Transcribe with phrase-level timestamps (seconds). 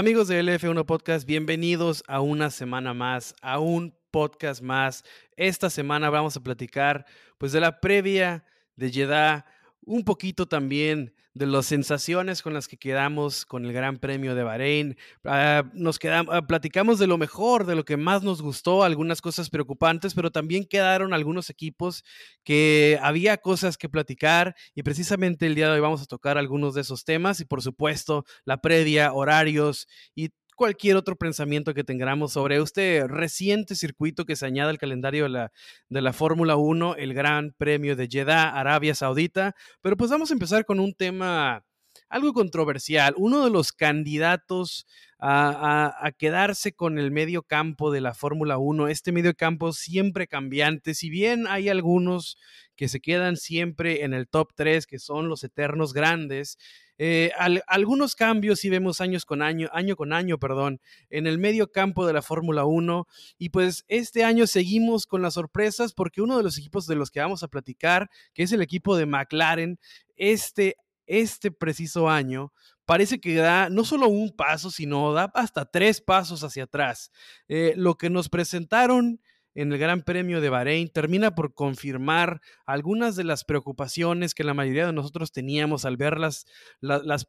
[0.00, 5.04] Amigos de LF1 Podcast, bienvenidos a una semana más, a un podcast más.
[5.36, 7.04] Esta semana vamos a platicar
[7.36, 8.42] pues de la previa
[8.76, 9.44] de Jeddah,
[9.84, 14.42] un poquito también de las sensaciones con las que quedamos con el Gran Premio de
[14.42, 14.96] Bahrein.
[15.24, 19.20] Ah, nos quedamos, ah, platicamos de lo mejor, de lo que más nos gustó, algunas
[19.20, 22.04] cosas preocupantes, pero también quedaron algunos equipos
[22.42, 26.74] que había cosas que platicar y precisamente el día de hoy vamos a tocar algunos
[26.74, 32.34] de esos temas y por supuesto la previa, horarios y cualquier otro pensamiento que tengamos
[32.34, 35.52] sobre este reciente circuito que se añade al calendario de la,
[35.88, 39.54] de la Fórmula 1, el Gran Premio de Jeddah, Arabia Saudita.
[39.80, 41.64] Pero pues vamos a empezar con un tema
[42.10, 43.14] algo controversial.
[43.16, 44.86] Uno de los candidatos
[45.18, 50.26] a, a, quedarse con el medio campo de la Fórmula 1, este medio campo siempre
[50.26, 52.36] cambiante, si bien hay algunos
[52.76, 56.58] que se quedan siempre en el top 3, que son los eternos grandes,
[57.02, 57.32] eh,
[57.66, 62.06] algunos cambios sí vemos años con año, año con año, perdón, en el medio campo
[62.06, 63.08] de la Fórmula 1.
[63.38, 67.10] Y pues este año seguimos con las sorpresas porque uno de los equipos de los
[67.10, 69.78] que vamos a platicar, que es el equipo de McLaren,
[70.14, 70.76] este,
[71.06, 72.52] este preciso año,
[72.84, 77.12] parece que da no solo un paso, sino da hasta tres pasos hacia atrás.
[77.48, 79.22] Eh, lo que nos presentaron
[79.54, 84.54] en el Gran Premio de Bahrein termina por confirmar algunas de las preocupaciones que la
[84.54, 86.46] mayoría de nosotros teníamos al ver las,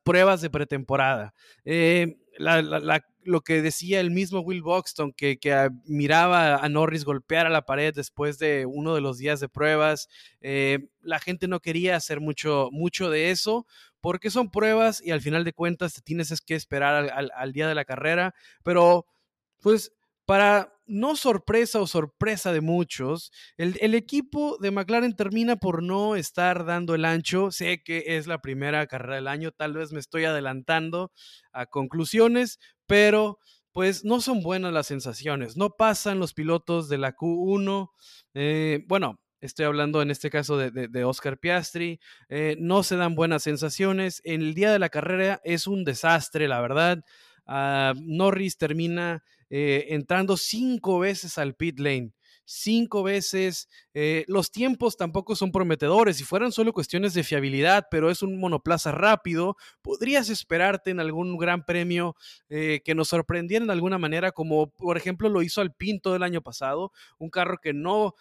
[0.04, 1.34] pruebas de pretemporada.
[1.66, 2.18] Eh,
[3.24, 7.66] lo que decía el mismo Will Buxton, que, que, miraba a Norris golpear a la
[7.66, 10.08] pared después de uno de los días de pruebas,
[10.42, 13.66] eh, la gente no quería hacer mucho, mucho de eso
[14.00, 17.68] porque son pruebas y al final de cuentas te tienes que esperar al, al día
[17.68, 18.34] de la carrera,
[18.64, 19.06] pero
[19.62, 19.94] pues
[20.32, 26.64] para no sorpresa o sorpresa de muchos, el, equipo de McLaren termina por no estar
[26.64, 27.52] dando el ancho.
[27.52, 31.12] Sé que es la primera carrera del año, tal vez me estoy adelantando
[31.52, 33.40] a conclusiones, pero
[33.74, 35.58] pues no son buenas las sensaciones.
[35.58, 37.90] No pasan los pilotos de la Q1.
[38.34, 42.00] Eh, bueno, Estoy hablando en este caso de, Oscar Piastri.
[42.30, 44.22] Eh, no se dan buenas sensaciones.
[44.24, 47.04] En el día de la carrera es un desastre, la verdad.
[47.48, 52.14] Ah, Norris termina eh, entrando cinco veces al pit lane
[52.52, 53.70] cinco veces.
[53.94, 56.18] Eh, los tiempos tampoco son prometedores.
[56.18, 61.38] Si fueran solo cuestiones de fiabilidad, pero es un monoplaza rápido, podrías esperarte en algún
[61.38, 62.16] gran premio
[62.50, 66.24] eh, que nos sorprendiera de alguna manera, como por ejemplo lo hizo Alpine todo el
[66.24, 68.16] año pasado, un carro que no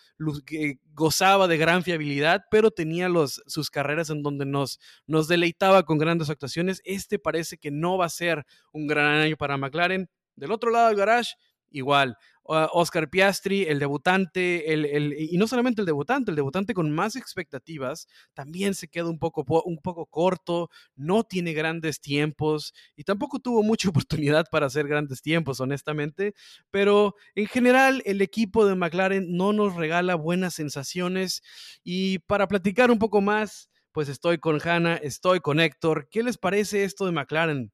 [0.94, 5.98] gozaba de gran fiabilidad, pero tenía los, sus carreras en donde nos, nos deleitaba con
[5.98, 6.80] grandes actuaciones.
[6.84, 10.08] Este parece que no va a ser un gran año para McLaren.
[10.40, 11.34] Del otro lado del garage,
[11.70, 12.16] igual.
[12.42, 18.08] Oscar Piastri, el debutante, el, y no solamente el debutante, el debutante con más expectativas,
[18.34, 23.62] también se queda un poco, un poco corto, no tiene grandes tiempos y tampoco tuvo
[23.62, 26.34] mucha oportunidad para hacer grandes tiempos, honestamente,
[26.72, 31.42] pero en general el equipo de McLaren no nos regala buenas sensaciones
[31.84, 36.08] y para platicar un poco más, pues estoy con Hanna, estoy con Héctor.
[36.10, 37.72] ¿Qué les parece esto de McLaren?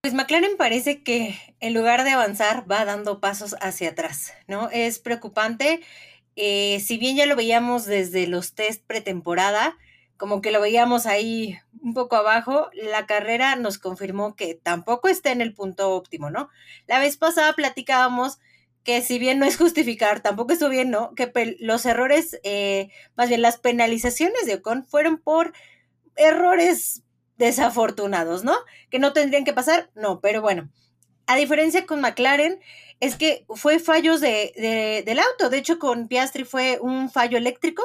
[0.00, 4.70] Pues McLaren parece que en lugar de avanzar va dando pasos hacia atrás, ¿no?
[4.70, 5.80] Es preocupante.
[6.36, 9.76] Eh, si bien ya lo veíamos desde los test pretemporada,
[10.16, 15.32] como que lo veíamos ahí un poco abajo, la carrera nos confirmó que tampoco está
[15.32, 16.48] en el punto óptimo, ¿no?
[16.86, 18.38] La vez pasada platicábamos
[18.84, 21.12] que si bien no es justificar, tampoco estuvo bien, ¿no?
[21.16, 25.52] Que los errores, eh, más bien las penalizaciones de Ocon fueron por
[26.14, 27.02] errores
[27.38, 28.54] desafortunados, ¿no?
[28.90, 30.68] Que no tendrían que pasar, no, pero bueno.
[31.26, 32.60] A diferencia con McLaren,
[33.00, 35.50] es que fue fallos de, del auto.
[35.50, 37.82] De hecho, con Piastri fue un fallo eléctrico,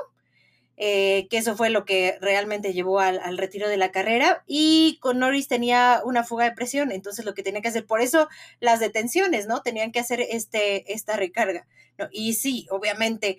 [0.75, 4.44] eh, que eso fue lo que realmente llevó al, retiro de la carrera.
[4.47, 8.01] Y con Norris tenía una fuga de presión, entonces lo que tenía que hacer, por
[8.01, 8.27] eso
[8.59, 9.61] las detenciones, ¿no?
[9.61, 11.67] Tenían que hacer este, esta recarga.
[12.11, 13.38] Y sí, obviamente,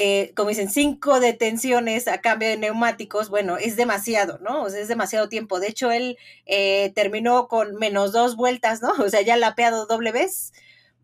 [0.00, 4.62] eh, como dicen, cinco detenciones a cambio de neumáticos, bueno, es demasiado, ¿no?
[4.62, 5.58] O sea, es demasiado tiempo.
[5.58, 6.16] De hecho, él
[6.46, 8.92] eh, terminó con menos dos vueltas, ¿no?
[9.04, 10.52] O sea, ya lapeado doble vez,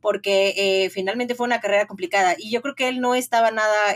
[0.01, 2.37] porque eh, finalmente fue una carrera complicada.
[2.39, 3.95] Y yo creo que él no estaba nada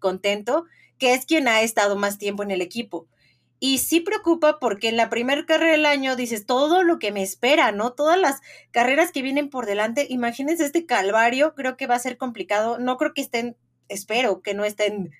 [0.00, 0.64] contento,
[0.98, 3.06] que es quien ha estado más tiempo en el equipo.
[3.60, 7.22] Y sí preocupa porque en la primera carrera del año dices todo lo que me
[7.22, 7.92] espera, ¿no?
[7.92, 8.40] Todas las
[8.72, 10.06] carreras que vienen por delante.
[10.08, 12.78] Imagínense este calvario, creo que va a ser complicado.
[12.78, 13.56] No creo que estén
[13.90, 15.10] espero que no estén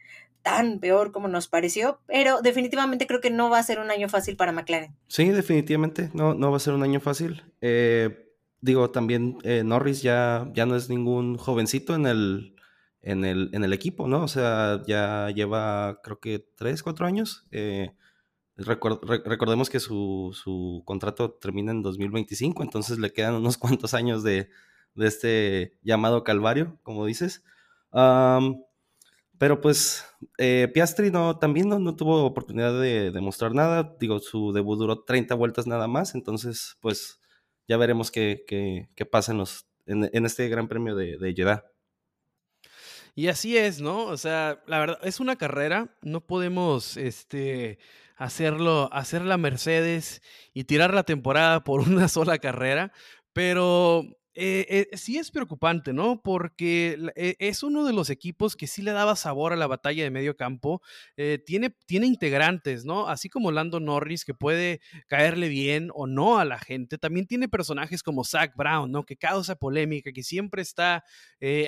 [0.42, 4.08] tan peor como nos pareció, pero definitivamente creo que no va a ser un año
[4.08, 4.96] fácil para McLaren.
[5.06, 7.44] Sí, definitivamente, no, no va a ser un año fácil.
[7.60, 8.30] Eh,
[8.60, 12.56] digo, también eh, Norris ya, ya no es ningún jovencito en el,
[13.02, 14.22] en, el, en el equipo, ¿no?
[14.22, 17.46] O sea, ya lleva creo que tres, cuatro años.
[17.50, 17.92] Eh,
[18.56, 24.50] recordemos que su, su, contrato termina en 2025, entonces le quedan unos cuantos años de,
[24.94, 27.44] de este llamado calvario, como dices.
[27.92, 30.04] Pero pues
[30.38, 33.96] eh, Piastri no, también no, tuvo oportunidad de demostrar nada.
[33.98, 37.20] Digo, su debut duró 30 vueltas nada más, entonces pues
[37.66, 41.64] ya veremos qué, qué, pasa en, los, en, este gran premio de, de Jeddah.
[43.14, 44.04] Y así es, ¿no?
[44.04, 47.78] O sea, la verdad, es una carrera, no podemos este,
[48.16, 50.22] hacerlo, hacer la Mercedes
[50.52, 52.92] y tirar la temporada por una sola carrera,
[53.32, 54.04] pero
[54.34, 56.22] eh, eh, sí es preocupante, ¿no?
[56.22, 60.04] Porque eh, es uno de los equipos que sí le daba sabor a la batalla
[60.04, 60.82] de medio campo.
[61.46, 63.08] tiene, tiene integrantes, ¿no?
[63.08, 66.96] Así como Lando Norris, que puede caerle bien o no a la gente.
[66.98, 69.04] También tiene personajes como Zach Brown, ¿no?
[69.04, 71.04] Que causa polémica, que siempre está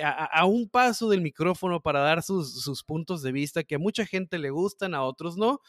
[0.03, 4.05] a, un paso del micrófono para dar sus, sus, puntos de vista, que a mucha
[4.05, 5.59] gente le gustan, a otros no.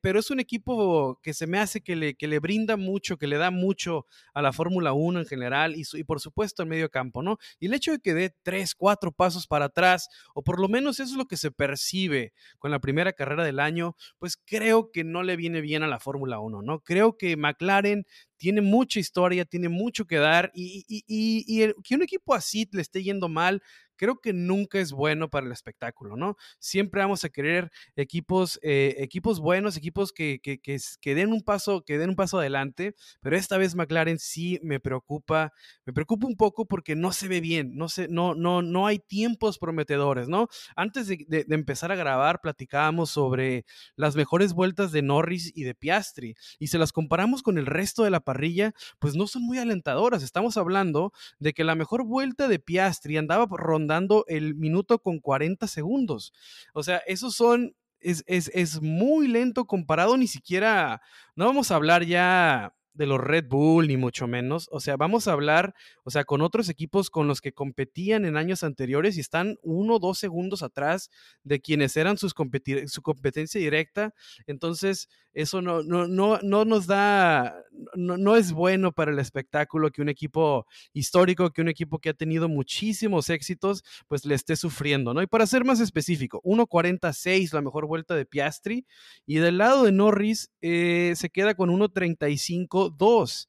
[0.00, 3.26] pero es un equipo que se me hace que le, que le brinda mucho, que
[3.26, 6.90] le da mucho a la Fórmula 1 en general y, y por supuesto, en medio
[6.90, 7.38] campo, ¿no?
[7.60, 10.98] Y el hecho de que dé tres, cuatro pasos para atrás, o por lo menos
[10.98, 15.04] eso es lo que se percibe con la primera carrera del año, pues creo que
[15.04, 16.80] no le viene bien a la Fórmula 1, ¿no?
[16.80, 18.06] Creo que McLaren
[18.38, 20.82] tiene mucha historia, tiene mucho que dar y,
[21.84, 23.62] que un equipo así le esté yendo mal,
[24.02, 26.36] creo que nunca es bueno para el espectáculo, ¿no?
[26.58, 31.98] Siempre vamos a querer equipos, eh, equipos buenos, equipos que, que, den un paso, que
[31.98, 35.52] den un paso adelante, pero esta vez McLaren sí me preocupa,
[35.84, 38.98] me preocupa un poco porque no se ve bien, no, se, no, no, no hay
[38.98, 40.48] tiempos prometedores, ¿no?
[40.74, 43.64] Antes de, de empezar a grabar, platicábamos sobre
[43.94, 48.02] las mejores vueltas de Norris y de Piastri y se las comparamos con el resto
[48.02, 50.24] de la parrilla, pues no son muy alentadoras.
[50.24, 53.91] Estamos hablando de que la mejor vuelta de Piastri andaba rondando
[54.28, 56.32] el minuto con 40 segundos.
[56.74, 61.00] O sea, esos son es, es, es, muy lento comparado ni siquiera,
[61.36, 64.68] no vamos a hablar ya de los Red Bull, ni mucho menos.
[64.70, 65.74] O sea, vamos a hablar,
[66.04, 69.94] o sea, con otros equipos con los que competían en años anteriores y están uno
[69.94, 71.10] o dos segundos atrás
[71.42, 72.34] de quienes eran sus
[72.86, 74.14] su competencia directa.
[74.46, 77.54] Entonces, eso no, no, no, no nos da,
[77.94, 82.10] no, no, es bueno para el espectáculo que un equipo histórico, que un equipo que
[82.10, 85.22] ha tenido muchísimos éxitos, pues le esté sufriendo, ¿no?
[85.22, 88.86] Y para ser más específico, 1.46 la mejor vuelta de Piastri
[89.26, 93.48] y del lado de Norris eh, se queda con 1.35.2.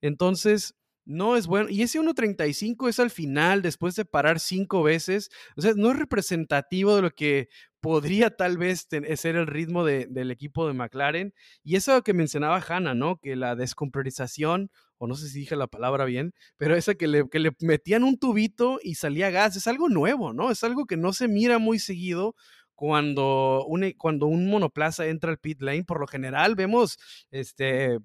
[0.00, 1.68] Entonces, no es bueno.
[1.68, 5.30] Y ese 1.35 es al final, después de parar cinco veces.
[5.56, 7.48] O sea, no es representativo de lo que
[7.80, 11.34] podría tal vez ser el ritmo del equipo de McLaren.
[11.62, 13.18] Y eso que mencionaba Hanna, ¿no?
[13.18, 17.28] Que la descompresorización, o no sé si dije la palabra bien, pero esa que le,
[17.28, 20.50] que le metían un tubito y salía gas, es algo nuevo, ¿no?
[20.50, 22.34] Es algo que no se mira muy seguido
[22.74, 26.98] cuando un, cuando un monoplaza entra al pit lane, por lo general vemos
[27.30, 27.98] este,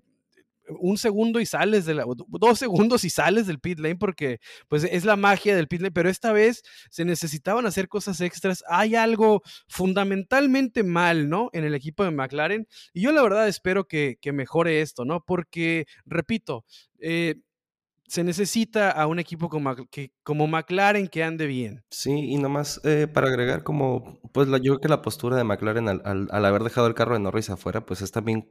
[0.80, 4.84] un segundo y sales de la, dos segundos y sales del pit lane porque pues
[4.84, 8.64] es la magia del pit lane, pero esta vez se necesitaban hacer cosas extras.
[8.68, 11.50] Hay algo fundamentalmente mal, ¿no?
[11.54, 15.24] En el equipo de McLaren y yo la verdad espero que, mejore esto, ¿no?
[15.26, 16.64] Porque, repito,
[17.00, 17.36] eh,
[18.10, 21.84] se necesita a un equipo como, que, como McLaren que ande bien.
[21.92, 25.44] Sí, y nomás eh, para agregar como, pues la, yo creo que la postura de
[25.44, 28.50] McLaren al, al, haber dejado el carro de Norris afuera, pues es también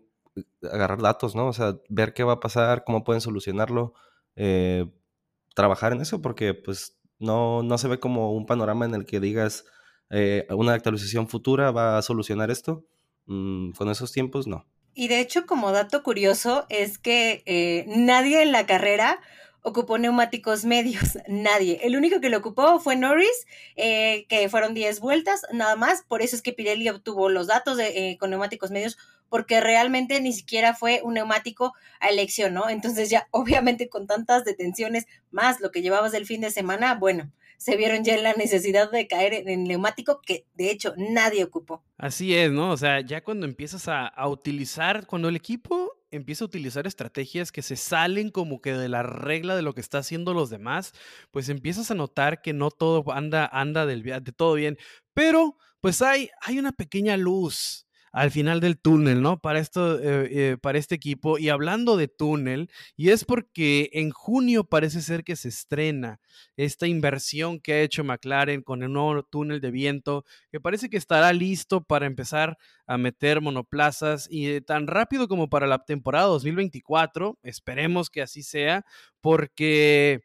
[0.63, 1.49] agarrar datos, ¿no?
[1.49, 3.95] O sea, ver qué va a pasar, cómo pueden solucionarlo,
[4.37, 4.87] eh,
[5.55, 9.21] trabajar en eso, porque pues no, no se ve como un panorama en el que
[9.21, 9.65] digas
[10.11, 12.87] eh, una actualización futura va a solucionar esto.
[13.27, 14.67] Mm, con esos tiempos, no.
[14.95, 19.21] Y de hecho, como dato curioso, es que eh, nadie en la carrera
[19.63, 21.81] ocupó neumáticos medios, nadie.
[21.83, 26.05] El único que lo ocupó fue Norris, que fueron 10 vueltas, nada más.
[26.09, 28.97] Por eso es que Pirelli obtuvo los datos de, con neumáticos medios,
[29.29, 32.69] porque realmente ni siquiera fue un neumático a elección, ¿no?
[32.69, 37.31] Entonces ya obviamente con tantas detenciones más lo que llevabas del fin de semana, bueno,
[37.59, 41.45] se vieron ya en la necesidad de caer en el neumático que de hecho nadie
[41.45, 41.85] ocupó.
[41.99, 42.71] Así es, ¿no?
[42.71, 47.63] O sea, ya cuando empiezas a, utilizar, cuando el equipo empieza a utilizar estrategias que
[47.63, 50.93] se salen como que de la regla de lo que está haciendo los demás,
[51.33, 54.79] pues empiezas a notar que no todo anda, anda del, de todo bien,
[55.13, 59.41] pero pues hay, hay una pequeña luz al final del túnel, ¿no?
[59.41, 61.39] Para, esto, eh, eh, para este equipo.
[61.39, 66.21] Y hablando de túnel, y es porque en junio parece ser que se estrena
[66.57, 70.97] esta inversión que ha hecho McLaren con el nuevo túnel de viento, que parece que
[70.97, 76.27] estará listo para empezar a meter monoplazas y eh, tan rápido como para la temporada
[76.27, 78.85] 2024, esperemos que así sea,
[79.21, 80.21] porque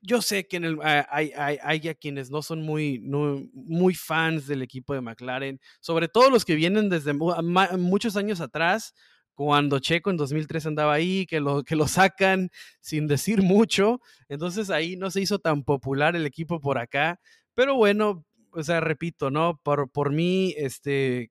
[0.00, 4.46] yo, sé que en el, hay, hay, hay, a quienes no son muy, muy fans
[4.46, 8.94] del equipo de McLaren, sobre todo los que vienen desde muchos años atrás,
[9.34, 12.50] cuando Checo en 2003 andaba ahí, que lo, que lo sacan
[12.80, 17.18] sin decir mucho, entonces ahí no se hizo tan popular el equipo por acá,
[17.54, 19.58] pero bueno, o sea, repito, ¿no?
[19.62, 21.30] Por, por mí, este,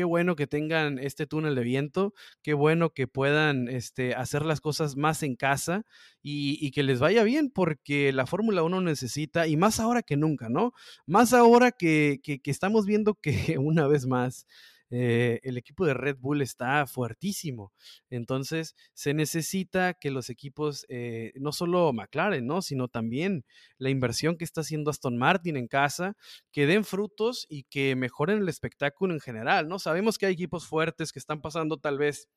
[0.00, 4.62] qué bueno que tengan este túnel de viento, qué bueno que puedan este, hacer las
[4.62, 5.84] cosas más en casa
[6.22, 10.48] y, que les vaya bien, porque la Fórmula 1 necesita, y más ahora que nunca,
[10.48, 10.72] ¿no?
[11.04, 14.46] Más ahora que, que estamos viendo que una vez más
[14.90, 17.72] eh, el equipo de Red Bull está fuertísimo.
[18.10, 22.60] Entonces, se necesita que los equipos, eh, no solo McLaren, ¿no?
[22.60, 23.44] Sino también
[23.78, 26.16] la inversión que está haciendo Aston Martin en casa,
[26.52, 29.78] que den frutos y que mejoren el espectáculo en general, ¿no?
[29.78, 32.28] Sabemos que hay equipos fuertes que están pasando tal vez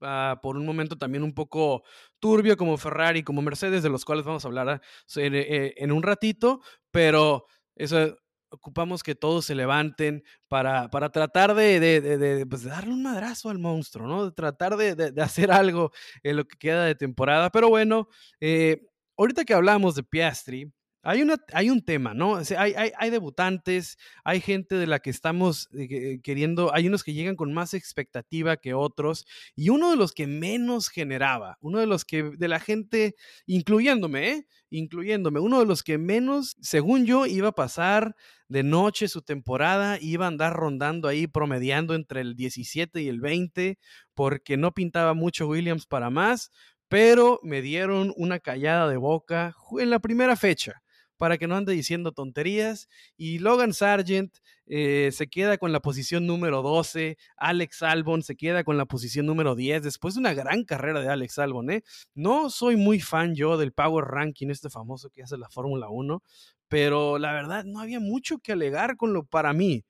[0.00, 1.82] ah, por un momento también un poco
[2.20, 4.80] turbio como Ferrari, como Mercedes, de los cuales vamos a hablar ah,
[5.16, 6.60] eh, en un ratito,
[6.92, 8.16] pero eso
[8.50, 13.58] ocupamos que todos se levanten para, para tratar de, de, pues, darle un madrazo al
[13.58, 14.26] monstruo, ¿no?
[14.26, 17.50] De tratar de, hacer algo en lo que queda de temporada.
[17.50, 18.08] Pero bueno,
[18.40, 18.86] eh,
[19.16, 22.36] ahorita que hablamos de Piastri, hay, una, hay un tema, ¿no?
[22.36, 27.14] hay, hay, hay, debutantes, hay gente de la que estamos eh, queriendo, hay unos que
[27.14, 29.24] llegan con más expectativa que otros,
[29.54, 33.14] y uno de los que menos generaba, uno de los que, de la gente,
[33.46, 34.46] incluyéndome, ¿eh?
[34.70, 38.14] Incluyéndome, uno de los que menos, según yo, iba a pasar
[38.48, 43.20] de noche su temporada, iba a andar rondando ahí, promediando entre el 17 y el
[43.20, 43.78] 20,
[44.14, 46.50] porque no pintaba mucho Williams para más,
[46.88, 50.82] pero me dieron una callada de boca en la primera fecha
[51.18, 52.88] para que no ande diciendo tonterías.
[53.16, 58.64] Y Logan Sargent eh, se queda con la posición número 12, Alex Albon se queda
[58.64, 61.70] con la posición número 10, después de una gran carrera de Alex Albon.
[61.70, 61.82] ¿eh?
[62.14, 66.22] No soy muy fan yo del Power Ranking, este famoso que hace la Fórmula 1,
[66.68, 69.84] pero la verdad no había mucho que alegar con lo para mí.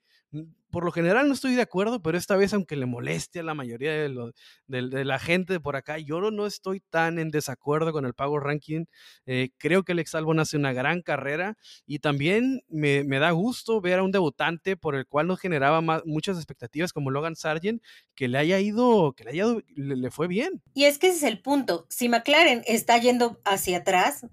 [0.71, 3.53] Por lo general no estoy de acuerdo, pero esta vez, aunque le moleste a la
[3.53, 4.33] mayoría de,
[4.67, 8.85] de, la gente por acá, yo no estoy tan en desacuerdo con el Power Ranking.
[9.25, 13.81] Eh, creo que Alex Albon hace una gran carrera y también me, me, da gusto
[13.81, 17.81] ver a un debutante por el cual no generaba muchas expectativas como Logan Sargent,
[18.15, 19.45] que le haya ido, que le, haya,
[19.75, 20.61] le, le fue bien.
[20.73, 21.85] Y es que ese es el punto.
[21.89, 24.25] Si McLaren está yendo hacia atrás,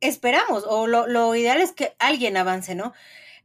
[0.00, 2.92] esperamos, o lo, ideal es que alguien avance, ¿no?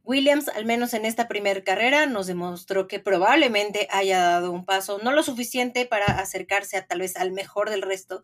[0.04, 4.98] Williams, al menos en esta primera carrera, nos demostró que probablemente haya dado un paso,
[5.02, 8.22] no lo suficiente para acercarse a tal vez al mejor del resto,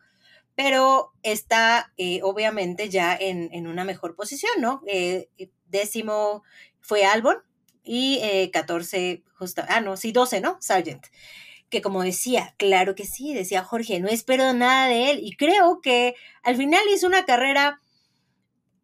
[0.54, 4.82] pero está eh, obviamente ya en, una mejor posición, ¿no?
[4.86, 5.30] Eh,
[5.66, 6.42] décimo
[6.80, 7.38] fue Albon
[7.82, 10.58] y eh, 14, justo, ah, no, sí, 12, ¿no?
[10.60, 11.06] Sargent.
[11.70, 15.80] Que como decía, claro que sí, decía Jorge, no espero nada de él y creo
[15.80, 17.80] que al final hizo una carrera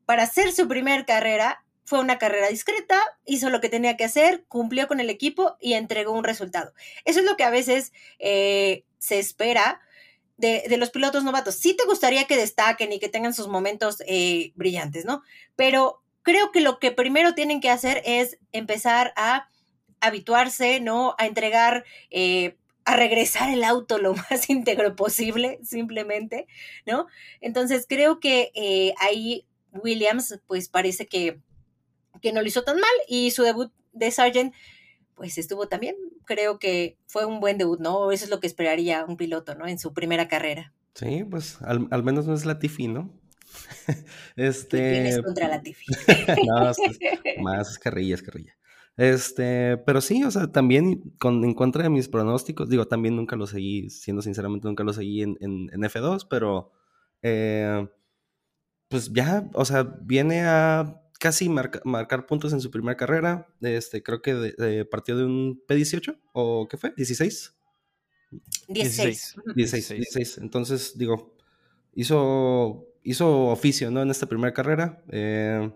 [0.06, 4.44] para hacer su primer carrera, fue una carrera discreta, hizo lo que tenía que hacer,
[4.48, 6.74] cumplió con el equipo y entregó un resultado.
[7.04, 9.80] Eso es lo que a veces eh, se espera
[10.36, 11.54] de, los pilotos novatos.
[11.54, 15.22] Sí te gustaría que destaquen y que tengan sus momentos eh, brillantes, ¿no?
[15.54, 19.48] Pero creo que lo que primero tienen que hacer es empezar a
[20.00, 21.14] habituarse, ¿no?
[21.18, 26.48] A entregar, eh, a regresar el auto lo más íntegro posible, simplemente,
[26.84, 27.06] ¿no?
[27.40, 31.40] Entonces creo que ahí Williams, pues parece que,
[32.26, 34.52] que no lo hizo tan mal y su debut de Sargent,
[35.14, 35.94] pues estuvo también.
[36.24, 38.10] Creo que fue un buen debut, ¿no?
[38.10, 39.68] Eso es lo que esperaría un piloto, ¿no?
[39.68, 40.74] En su primera carrera.
[40.94, 43.14] Sí, pues al, menos no es Latifi, ¿no?
[44.36, 44.90] este...
[44.90, 45.84] tienes contra Latifi?
[46.48, 46.72] no,
[47.44, 48.56] más es carrilla, es carrilla.
[48.96, 53.36] Este, pero sí, o sea, también con, en contra de mis pronósticos, digo, también nunca
[53.36, 56.72] lo seguí, siendo sinceramente, nunca lo seguí en, en, en F2, pero
[57.22, 57.86] eh,
[58.88, 63.46] pues ya, o sea, viene a casi marcar puntos en su primera carrera.
[63.60, 67.54] Este, creo que de, partió de un P18 o qué fue, 16.
[68.68, 69.36] 16.
[69.54, 70.38] 16, 16.
[70.38, 71.34] Entonces, digo,
[71.94, 74.02] hizo, hizo oficio, ¿no?
[74.02, 75.02] En esta primera carrera.
[75.10, 75.70] Eh,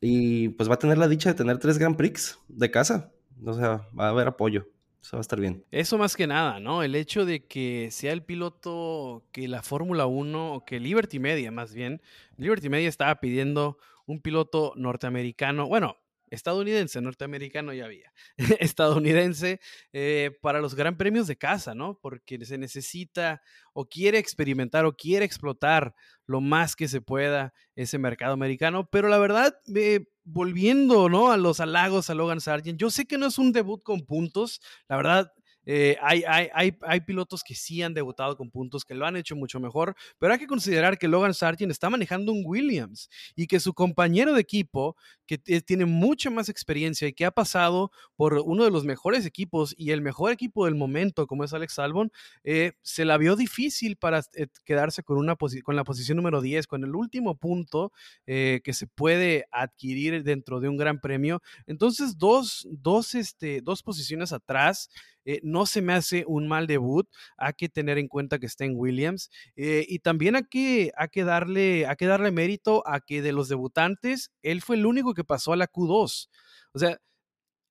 [0.00, 3.12] y pues va a tener la dicha de tener tres Grand Prix de casa.
[3.44, 4.68] O sea, va a haber apoyo.
[5.04, 5.62] Eso va a estar bien.
[5.70, 6.82] Eso más que nada, ¿no?
[6.82, 11.50] El hecho de que sea el piloto que la Fórmula 1, o que Liberty Media
[11.50, 12.00] más bien,
[12.38, 15.96] Liberty Media estaba pidiendo un piloto norteamericano, bueno,
[16.30, 18.12] estadounidense, norteamericano ya había,
[18.60, 19.60] estadounidense
[19.92, 21.98] eh, para los gran premios de casa, ¿no?
[22.00, 23.42] Porque se necesita
[23.72, 25.94] o quiere experimentar o quiere explotar
[26.26, 31.30] lo más que se pueda ese mercado americano, pero la verdad, eh, volviendo, ¿no?
[31.30, 34.60] A los halagos a Logan Sargent, yo sé que no es un debut con puntos,
[34.88, 35.32] la verdad,
[35.66, 39.34] Eh, hay, hay, hay, pilotos que sí han debutado con puntos, que lo han hecho
[39.36, 43.60] mucho mejor, pero hay que considerar que Logan Sargent está manejando un Williams y que
[43.60, 48.64] su compañero de equipo, que tiene mucha más experiencia y que ha pasado por uno
[48.64, 52.12] de los mejores equipos y el mejor equipo del momento, como es Alex Albon,
[52.44, 56.66] eh, se la vio difícil para eh, quedarse con, una con la posición número 10,
[56.66, 57.92] con el último punto
[58.26, 61.42] que se puede adquirir dentro de un gran premio.
[61.66, 64.90] Entonces, dos, dos, este, dos posiciones atrás
[65.24, 67.08] eh, no se me hace un mal debut.
[67.36, 69.30] Hay que tener en cuenta que está en Williams.
[69.56, 73.32] Eh, y también hay que, hay, que darle, hay que darle mérito a que de
[73.32, 76.28] los debutantes, él fue el único que pasó a la Q2.
[76.72, 76.98] O sea,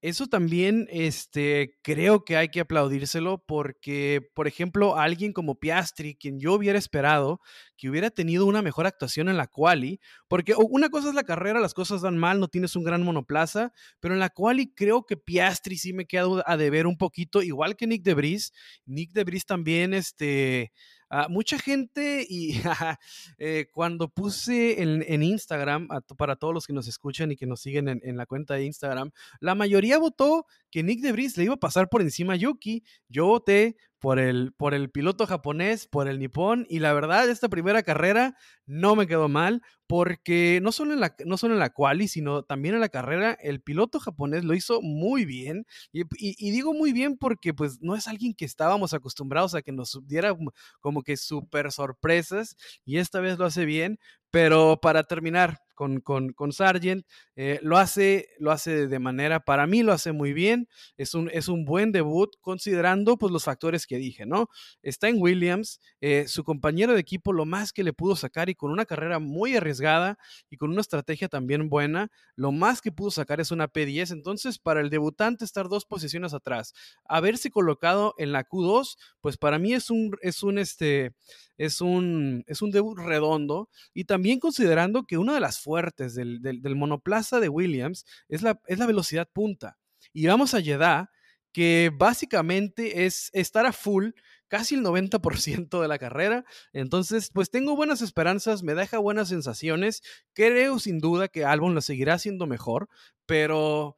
[0.04, 6.42] eso también este, creo que hay que aplaudírselo porque, por ejemplo, alguien como Piastri, quien
[6.42, 7.40] yo hubiera esperado
[7.78, 11.62] que hubiera tenido una mejor actuación en la quali, porque una cosa es la carrera,
[11.62, 15.16] las cosas dan mal, no tienes un gran monoplaza, pero en la quali creo que
[15.16, 18.52] Piastri sí me queda a deber un poquito, igual que Nick Debris.
[18.86, 20.74] Nick Debris también, este,
[21.16, 22.54] Ah, mucha gente, y
[23.38, 27.88] eh, cuando puse en, Instagram, para todos los que nos escuchan y que nos siguen
[27.88, 31.88] en, la cuenta de Instagram, la mayoría votó que Nick Debris le iba a pasar
[31.88, 32.84] por encima a Yuki.
[33.08, 37.48] Yo voté por el, por el piloto japonés, por el nipón, y la verdad, esta
[37.48, 41.70] primera carrera no me quedó mal, porque no solo en la, no solo en la
[41.70, 46.74] quali, sino también en la carrera, el piloto japonés lo hizo muy bien, y, digo
[46.74, 50.36] muy bien porque pues no es alguien que estábamos acostumbrados a que nos diera
[50.82, 54.00] como que súper sorpresas, y esta vez lo hace bien,
[54.34, 59.84] pero para terminar con, con, Sargent, eh, lo, hace, lo hace de manera, para mí
[59.84, 60.68] lo hace muy bien,
[60.98, 64.50] es un, es un buen debut considerando pues, los factores que dije, ¿no?
[64.82, 68.56] Está en Williams, eh, su compañero de equipo lo más que le pudo sacar y
[68.56, 70.18] con una carrera muy arriesgada
[70.50, 74.58] y con una estrategia también buena, lo más que pudo sacar es una P10, entonces
[74.58, 76.74] para el debutante estar dos posiciones atrás,
[77.06, 81.14] haberse colocado en la Q2, pues para mí es un, es un, este,
[81.58, 86.62] es un, es un debut redondo y también considerando que una de las fuertes del,
[86.76, 89.78] monoplaza de Williams es la, es la velocidad punta.
[90.14, 91.10] Y vamos a Jeddah,
[91.52, 94.12] que básicamente es estar a full
[94.48, 96.46] casi el 90% de la carrera.
[96.74, 100.04] Entonces, pues tengo buenas esperanzas, me deja buenas sensaciones.
[100.34, 102.88] Creo sin duda que Albon lo seguirá haciendo mejor,
[103.26, 103.98] pero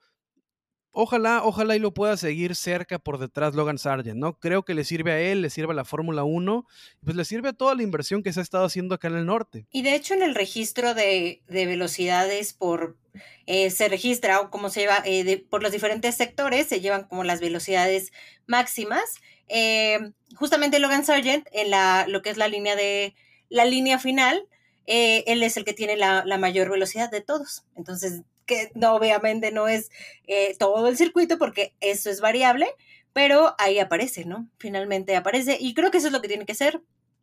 [0.95, 4.39] ojalá, ojalá y lo pueda seguir cerca por detrás Logan Sargent, ¿no?
[4.39, 6.65] Creo que le sirve a él, le sirve a la Fórmula 1,
[7.03, 9.25] pues le sirve a toda la inversión que se ha estado haciendo acá en el
[9.25, 9.67] norte.
[9.71, 12.97] Y de hecho en el registro de, velocidades por,
[13.45, 17.23] eh, se registra o como se lleva, eh, por los diferentes sectores, se llevan como
[17.23, 18.11] las velocidades
[18.47, 19.03] máximas.
[19.49, 19.99] Eh,
[20.35, 23.15] justamente Logan Sargent en la, lo que es la línea de,
[23.49, 24.47] la línea final,
[24.87, 27.63] él es el que tiene la, la mayor velocidad de todos.
[27.75, 29.91] Entonces, que no, obviamente no es
[30.27, 32.67] eh, todo el circuito porque eso es variable,
[33.13, 34.49] pero ahí aparece, ¿no?
[34.57, 36.81] Finalmente aparece y creo que eso es lo que tiene que ser,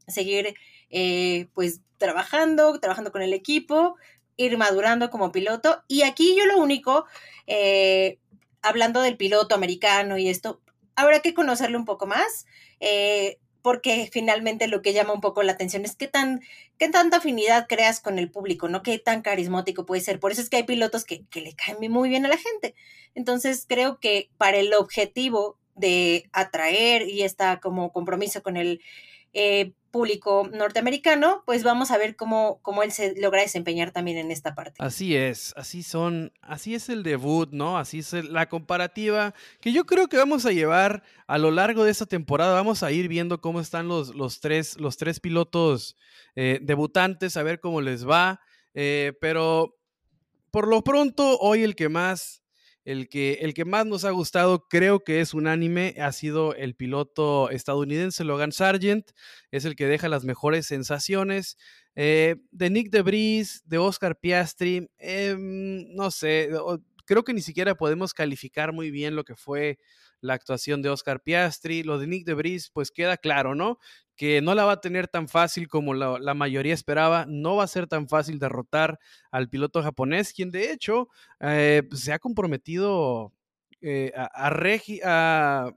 [0.08, 0.54] seguir
[0.90, 3.96] eh, pues trabajando, trabajando con el equipo,
[4.36, 7.06] ir madurando como piloto y aquí yo lo único,
[7.46, 8.18] eh,
[8.62, 10.60] hablando del piloto americano y esto,
[10.96, 12.46] habrá que conocerlo un poco más
[13.62, 16.42] porque finalmente lo que llama un poco la atención es qué tan,
[16.78, 18.82] qué tanta afinidad creas con el público, ¿no?
[18.82, 20.20] Qué tan carismático puede ser.
[20.20, 22.74] Por eso es que hay pilotos que, que le caen muy bien a la gente.
[23.14, 28.80] Entonces creo que para el objetivo de atraer y está como compromiso con el
[29.32, 34.32] eh, público norteamericano, pues vamos a ver cómo, cómo él se logra desempeñar también en
[34.32, 34.74] esta parte.
[34.78, 37.78] Así es, así son, así es el debut, ¿no?
[37.78, 41.92] Así es la comparativa que yo creo que vamos a llevar a lo largo de
[41.92, 42.54] esta temporada.
[42.54, 45.96] Vamos a ir viendo cómo están los, los, tres, los tres pilotos
[46.34, 48.40] eh, debutantes, a ver cómo les va.
[48.74, 49.76] Eh, pero
[50.50, 52.41] por lo pronto, hoy el que más
[52.84, 56.74] el que, el que más nos ha gustado, creo que es unánime, ha sido el
[56.74, 59.10] piloto estadounidense Logan Sargent,
[59.50, 61.56] es el que deja las mejores sensaciones.
[61.94, 66.50] Eh, de Nick Debris, de Oscar Piastri, em, no sé,
[67.04, 69.78] creo que ni siquiera podemos calificar muy bien lo que fue
[70.22, 71.82] la actuación de Oscar Piastri.
[71.82, 73.78] Lo de Nick Debris, pues queda claro, ¿no?
[74.22, 77.26] Que no la va a tener tan fácil como la, mayoría esperaba.
[77.26, 79.00] No va a ser tan fácil derrotar
[79.32, 81.08] al piloto japonés, quien de hecho
[81.40, 83.32] eh, pues, se ha comprometido
[83.80, 84.46] eh, a,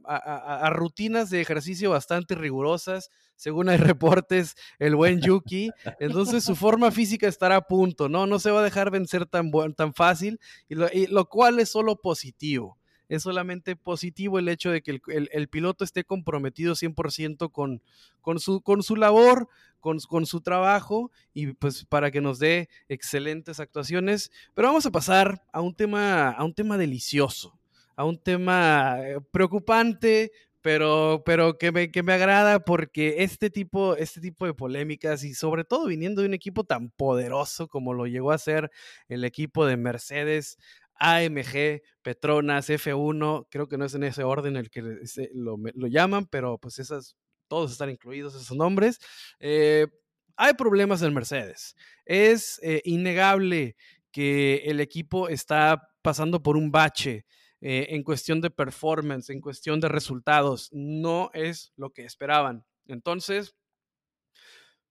[0.06, 3.10] a, rutinas de ejercicio bastante rigurosas.
[3.36, 5.72] Según hay reportes, el buen Yuki.
[6.00, 8.28] Entonces su forma física estará a punto, ¿no?
[8.28, 12.78] No se va a dejar vencer tan, tan fácil, y lo cual es solo positivo
[13.10, 17.82] es solamente positivo el hecho de que el, piloto esté comprometido 100% con,
[18.22, 19.48] con, su, con su labor,
[19.80, 24.32] con, con, su trabajo y pues para que nos dé excelentes actuaciones.
[24.54, 27.58] Pero vamos a pasar a un tema, a un tema delicioso,
[27.96, 30.32] a un tema eh, preocupante,
[30.66, 35.36] pero, pero que, me, que me agrada porque este tipo, este tipo de polémicas y
[35.36, 38.72] sobre todo viniendo de un equipo tan poderoso como lo llegó a ser
[39.08, 40.58] el equipo de Mercedes,
[40.98, 44.82] AMG, Petronas, F1, creo que no es en ese orden el que
[45.34, 47.16] lo, lo llaman, pero pues esas,
[47.48, 49.00] todos están incluidos esos nombres.
[49.40, 49.88] Eh,
[50.36, 51.76] hay problemas en Mercedes.
[52.06, 53.76] Es eh, innegable
[54.12, 57.26] que el equipo está pasando por un bache
[57.62, 60.70] eh, en cuestión de performance, en cuestión de resultados.
[60.72, 62.66] No es lo que esperaban.
[62.88, 63.56] Entonces,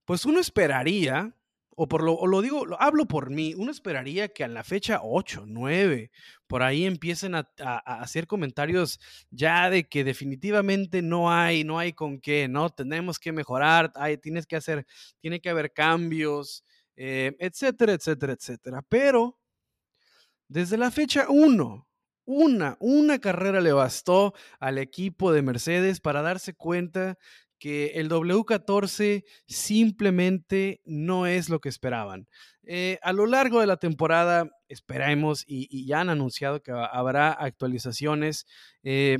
[0.05, 1.35] pues uno esperaría,
[1.77, 5.01] o por lo, lo digo, lo hablo por mí, uno esperaría que a la fecha
[5.03, 6.11] 8, 9,
[6.47, 7.49] por ahí empiecen a,
[7.85, 12.71] hacer comentarios ya de que definitivamente no hay, no hay con qué, ¿no?
[12.71, 14.87] Tenemos que mejorar, hay, tienes que hacer,
[15.21, 16.65] tiene que haber cambios,
[16.97, 18.83] eh, etcétera, etcétera, etcétera.
[18.89, 19.39] Pero
[20.49, 21.89] desde la fecha 1,
[22.27, 27.19] una, una carrera le bastó al equipo de Mercedes para darse cuenta
[27.65, 32.29] que el W14 simplemente no es lo que esperaban.
[32.65, 38.47] Eh, a lo largo de la temporada, esperemos, y, ya han anunciado que habrá actualizaciones,
[38.83, 39.17] eh,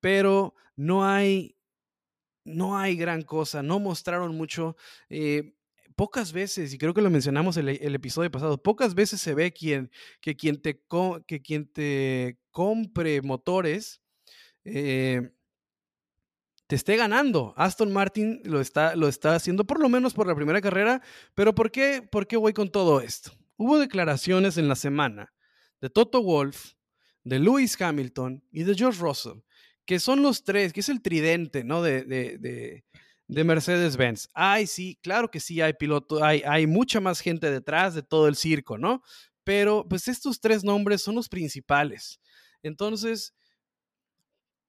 [0.00, 1.56] pero no hay,
[2.44, 4.76] no hay gran cosa, no mostraron mucho.
[5.08, 5.54] Eh,
[5.94, 9.52] pocas veces, y creo que lo mencionamos el, el episodio pasado, pocas veces se ve
[9.52, 10.82] quien, que, quien te,
[11.28, 14.02] que quien te compre motores
[16.66, 17.54] te esté ganando.
[17.56, 21.02] Aston Martin lo está, lo está haciendo por lo menos por la primera carrera,
[21.34, 23.32] pero ¿por qué, ¿por qué voy con todo esto?
[23.56, 25.32] Hubo declaraciones en la semana
[25.80, 26.72] de Toto Wolf,
[27.24, 29.40] de Lewis Hamilton y de George Russell,
[29.84, 31.82] que son los tres, que es el tridente, ¿no?
[31.82, 32.04] de,
[33.28, 34.28] de Mercedes-Benz.
[34.34, 38.28] Ay, sí, claro que sí hay piloto, hay, hay mucha más gente detrás de todo
[38.28, 39.02] el circo, ¿no?
[39.44, 42.20] Pero pues estos tres nombres son los principales.
[42.62, 43.34] Entonces,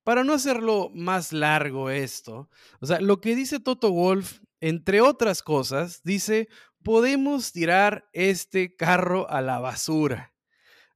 [0.08, 5.43] para no hacerlo más largo esto, o sea, lo que dice Toto Wolf, entre otras
[5.43, 6.48] cosas, dice,
[6.82, 10.32] podemos tirar este carro a la basura.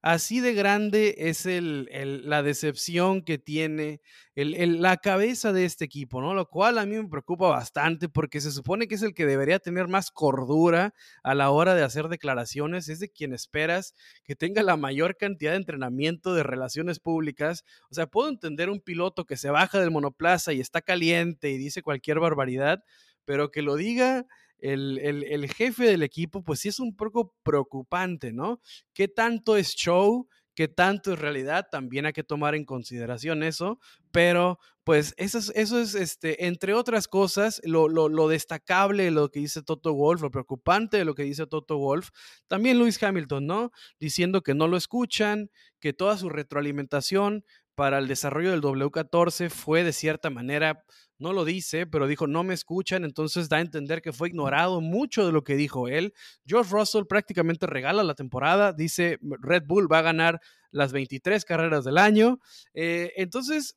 [0.04, 4.00] Así de grande es la decepción que tiene
[4.34, 6.34] la cabeza de este equipo, ¿no?
[6.34, 9.60] Lo cual a mí me preocupa bastante porque se supone que es el que debería
[9.60, 14.64] tener más cordura a la hora de hacer declaraciones, es de quien esperas que tenga
[14.64, 17.62] la mayor cantidad de entrenamiento de relaciones públicas.
[17.88, 21.58] O sea, puedo entender un piloto que se baja del monoplaza y está caliente y
[21.58, 22.82] dice cualquier barbaridad,
[23.24, 24.26] pero que lo diga
[24.62, 28.60] el, jefe del equipo, pues sí es un poco preocupante, ¿no?
[28.94, 30.28] ¿Qué tanto es show?
[30.54, 31.66] ¿Qué tanto es realidad?
[31.70, 36.74] También hay que tomar en consideración eso, pero pues eso es, eso es este, entre
[36.74, 41.14] otras cosas, lo, lo, destacable de lo que dice Toto Wolf, lo preocupante de lo
[41.14, 42.10] que dice Toto Wolf,
[42.48, 43.72] también Luis Hamilton, ¿no?
[43.98, 47.44] Diciendo que no lo escuchan, que toda su retroalimentación
[47.82, 50.84] para el desarrollo del W14 fue de cierta manera
[51.18, 54.80] no lo dice, pero dijo no me escuchan, entonces da a entender que fue ignorado
[54.80, 56.14] mucho de lo que dijo él.
[56.46, 60.40] George Russell prácticamente regala la temporada, dice Red Bull va a ganar
[60.70, 62.38] las 23 carreras del año.
[62.72, 63.76] Eh, entonces,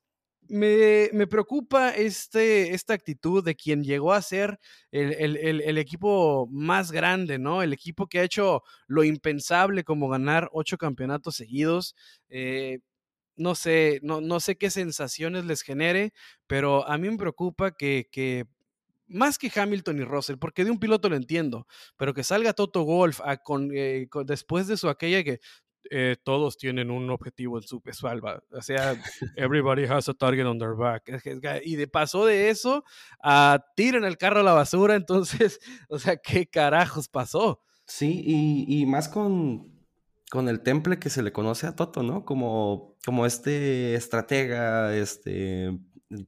[0.49, 4.59] me, preocupa este, esta actitud de quien llegó a ser
[4.91, 7.63] el, equipo más grande, ¿no?
[7.63, 11.95] El equipo que ha hecho lo impensable como ganar ocho campeonatos seguidos.
[12.29, 12.81] Eh,
[13.35, 16.13] no sé, no, no sé qué sensaciones les genere,
[16.47, 18.45] pero a mí me preocupa que, que
[19.07, 21.67] más que Hamilton y Russell, porque de un piloto lo entiendo,
[21.97, 25.39] pero que salga Toto Wolf a con, eh, después de su aquella que
[25.91, 28.95] eh, todos tienen un objetivo en su espalda, o sea,
[29.35, 31.03] everybody has a target on their back,
[31.63, 32.83] y de pasó de eso
[33.21, 34.95] a tiren el carro a la basura,
[35.45, 37.61] entonces, o sea, ¿qué carajos pasó?
[37.85, 39.74] Sí, y, y más con,
[40.29, 42.25] con el temple que se le conoce a Toto, ¿no?
[42.25, 45.77] Como, como este estratega, este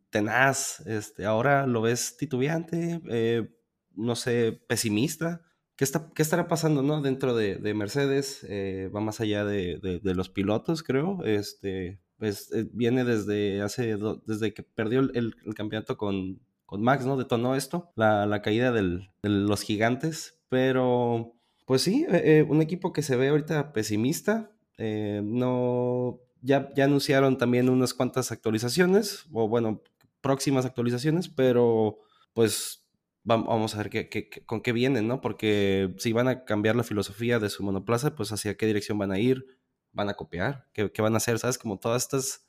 [0.10, 3.49] tenaz, este, ahora lo ves titubeante, eh,
[3.95, 5.41] no sé, pesimista.
[5.75, 7.01] ¿Qué, está, qué estará pasando, no?
[7.01, 11.23] Dentro de, Mercedes, eh, va más allá de, los pilotos, creo.
[11.23, 17.17] Este, pues, eh, viene desde hace, desde que perdió el, campeonato con, con, Max, ¿no?
[17.17, 21.37] Detonó esto, la, la caída de los gigantes, pero
[21.67, 24.49] pues sí, eh, eh, un equipo que se ve ahorita pesimista.
[24.77, 29.84] Eh, no, ya, ya anunciaron también unas cuantas actualizaciones, o bueno,
[30.21, 31.99] próximas actualizaciones, pero
[32.34, 32.88] pues
[33.25, 35.19] vamos a ver qué, con qué vienen, ¿no?
[35.19, 39.12] Porque si van a cambiar la filosofía de su monoplaza, pues hacia qué dirección van
[39.12, 39.45] a ir,
[39.91, 41.58] van a copiar, qué, van a hacer, ¿sabes?
[41.58, 42.47] Como todas estas,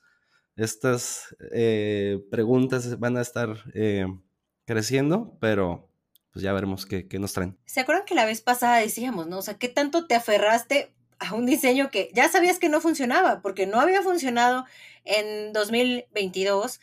[0.55, 1.37] estas
[2.31, 3.65] preguntas van a estar
[4.65, 5.88] creciendo, pero
[6.39, 7.59] pues ya veremos qué, nos traen.
[7.65, 9.39] ¿Se acuerdan que la vez pasada decíamos, no?
[9.39, 13.43] O sea, ¿qué tanto te aferraste a un diseño que ya sabías que no funcionaba,
[13.43, 14.65] porque no había funcionado
[15.05, 16.79] en 2022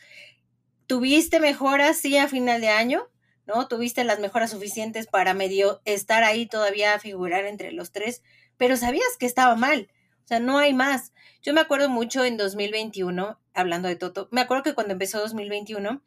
[0.86, 3.08] tuviste mejoras, sí, a final de año,
[3.46, 3.66] ¿no?
[3.66, 8.22] Tuviste las mejoras suficientes para medio estar ahí todavía, figurar entre los tres,
[8.58, 9.88] pero sabías que estaba mal.
[10.26, 11.14] O sea, no hay más.
[11.40, 16.02] Yo me acuerdo mucho en 2021, hablando de Toto, me acuerdo que cuando empezó 2021,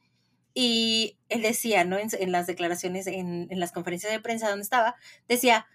[0.53, 1.97] y él decía, ¿no?
[1.97, 4.95] En, las declaraciones, en, en, las conferencias de prensa donde estaba,
[5.27, 5.67] decía,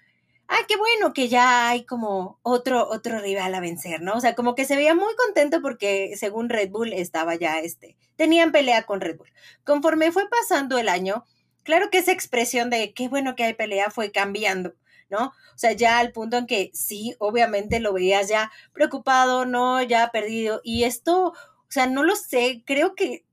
[0.48, 4.14] ah, qué bueno que ya hay como otro, otro rival a vencer, ¿no?
[4.14, 7.96] O sea, como que se veía muy contento porque según Red Bull estaba ya, este,
[8.16, 9.32] tenían pelea con Red Bull.
[9.64, 11.24] Conforme fue pasando el año,
[11.62, 14.74] claro que esa expresión de qué bueno que hay pelea fue cambiando.
[15.10, 15.26] ¿no?
[15.26, 19.80] O sea, ya al punto en que sí, obviamente lo veías ya preocupado, ¿no?
[19.82, 20.60] Ya perdido.
[20.64, 21.34] Y esto, o
[21.68, 23.24] sea, no lo sé, creo que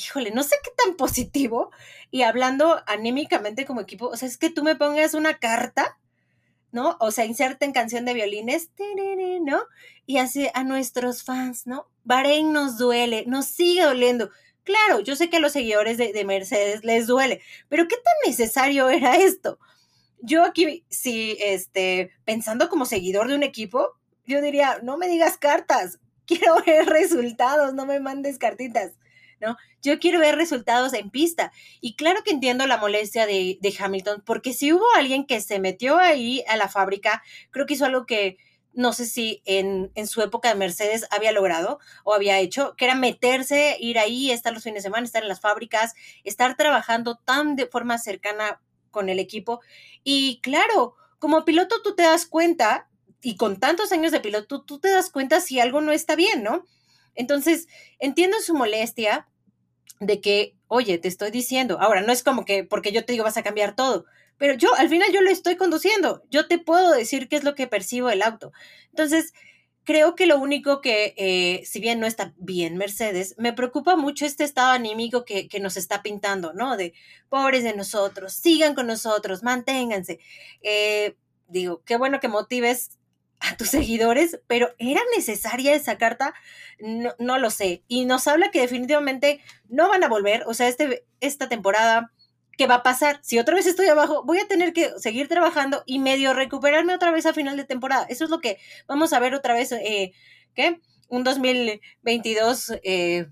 [0.00, 1.70] híjole, no sé qué tan positivo.
[2.10, 5.98] Y hablando anímicamente como equipo, o sea, es que tú me pongas una carta,
[6.72, 6.96] ¿no?
[7.00, 8.70] O sea, inserten canción de violines,
[9.42, 9.62] ¿no?
[10.06, 11.88] Y así a nuestros fans, ¿no?
[12.04, 14.30] Bahrein nos duele, nos sigue doliendo.
[14.64, 18.14] Claro, yo sé que a los seguidores de, de Mercedes les duele, pero ¿qué tan
[18.26, 19.58] necesario era esto?
[20.22, 23.94] Yo aquí, sí, este, pensando como seguidor de un equipo,
[24.26, 28.92] yo diría, no me digas cartas, quiero ver resultados, no me mandes cartitas.
[29.40, 29.56] ¿No?
[29.82, 31.52] Yo quiero ver resultados en pista.
[31.80, 35.98] Y claro que entiendo la molestia de, Hamilton, porque si hubo alguien que se metió
[35.98, 38.36] ahí a la fábrica, creo que hizo algo que
[38.72, 42.84] no sé si en, en, su época de Mercedes había logrado o había hecho, que
[42.84, 47.16] era meterse, ir ahí, estar los fines de semana, estar en las fábricas, estar trabajando
[47.16, 48.60] tan de forma cercana
[48.92, 49.60] con el equipo.
[50.04, 52.88] Y claro, como piloto tú te das cuenta,
[53.22, 56.42] y con tantos años de piloto, tú te das cuenta si algo no está bien,
[56.42, 56.66] ¿no?
[57.14, 59.28] Entonces, entiendo su molestia
[60.00, 63.24] de que, oye, te estoy diciendo, ahora no es como que porque yo te digo
[63.24, 64.06] vas a cambiar todo,
[64.38, 67.54] pero yo al final yo lo estoy conduciendo, yo te puedo decir qué es lo
[67.54, 68.52] que percibo del auto.
[68.88, 69.34] Entonces,
[69.84, 74.24] creo que lo único que, eh, si bien no está bien Mercedes, me preocupa mucho
[74.24, 76.76] este estado anímico que, que, nos está pintando, ¿no?
[76.76, 76.94] De
[77.28, 80.18] pobres de nosotros, sigan con nosotros, manténganse.
[80.62, 81.16] Eh,
[81.48, 82.99] digo, qué bueno que motives
[83.40, 86.34] a tus seguidores, pero ¿era necesaria esa carta?
[86.78, 87.82] No, no, lo sé.
[87.88, 90.44] Y nos habla que definitivamente no van a volver.
[90.46, 92.12] O sea, este, esta temporada,
[92.56, 93.18] ¿qué va a pasar?
[93.22, 97.10] Si otra vez estoy abajo, voy a tener que seguir trabajando y medio recuperarme otra
[97.10, 98.06] vez a final de temporada.
[98.08, 99.72] Eso es lo que vamos a ver otra vez.
[99.72, 100.12] Eh,
[100.54, 100.80] ¿Qué?
[101.08, 102.80] ¿Un 2022.2?
[102.82, 103.26] Eh,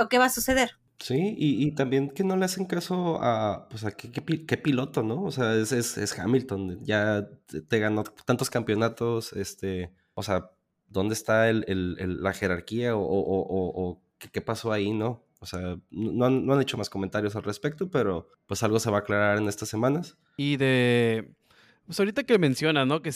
[0.00, 0.78] ¿O qué va a suceder?
[0.98, 5.02] Sí, y, y, también que no le hacen caso a, pues a qué, qué, piloto,
[5.02, 5.24] ¿no?
[5.24, 7.28] O sea, es, es, es Hamilton, ya
[7.68, 10.50] te, ganó tantos campeonatos, este, o sea,
[10.88, 15.22] ¿dónde está el, el, la jerarquía o, o, o ¿qué, qué, pasó ahí, no?
[15.40, 18.90] O sea, no han, no han hecho más comentarios al respecto, pero pues algo se
[18.90, 20.16] va a aclarar en estas semanas.
[20.38, 21.34] Y de,
[21.86, 23.00] pues ahorita que mencionas, ¿no?
[23.00, 23.12] Que,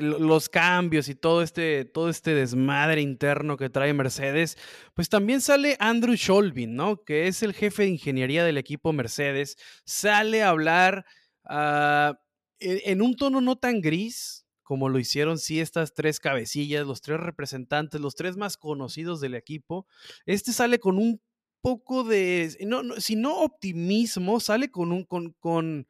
[0.00, 4.58] los cambios y todo este, todo este desmadre interno que trae Mercedes,
[4.94, 7.04] pues también sale Andrew Scholvin, ¿no?
[7.04, 11.06] Que es el jefe de ingeniería del equipo Mercedes, sale a hablar
[11.44, 12.14] uh,
[12.58, 17.20] en, un tono no tan gris como lo hicieron sí estas tres cabecillas, los tres
[17.20, 19.86] representantes, los tres más conocidos del equipo.
[20.26, 21.22] Este sale con un
[21.62, 25.86] poco de, no, no si no optimismo, sale con un, con, con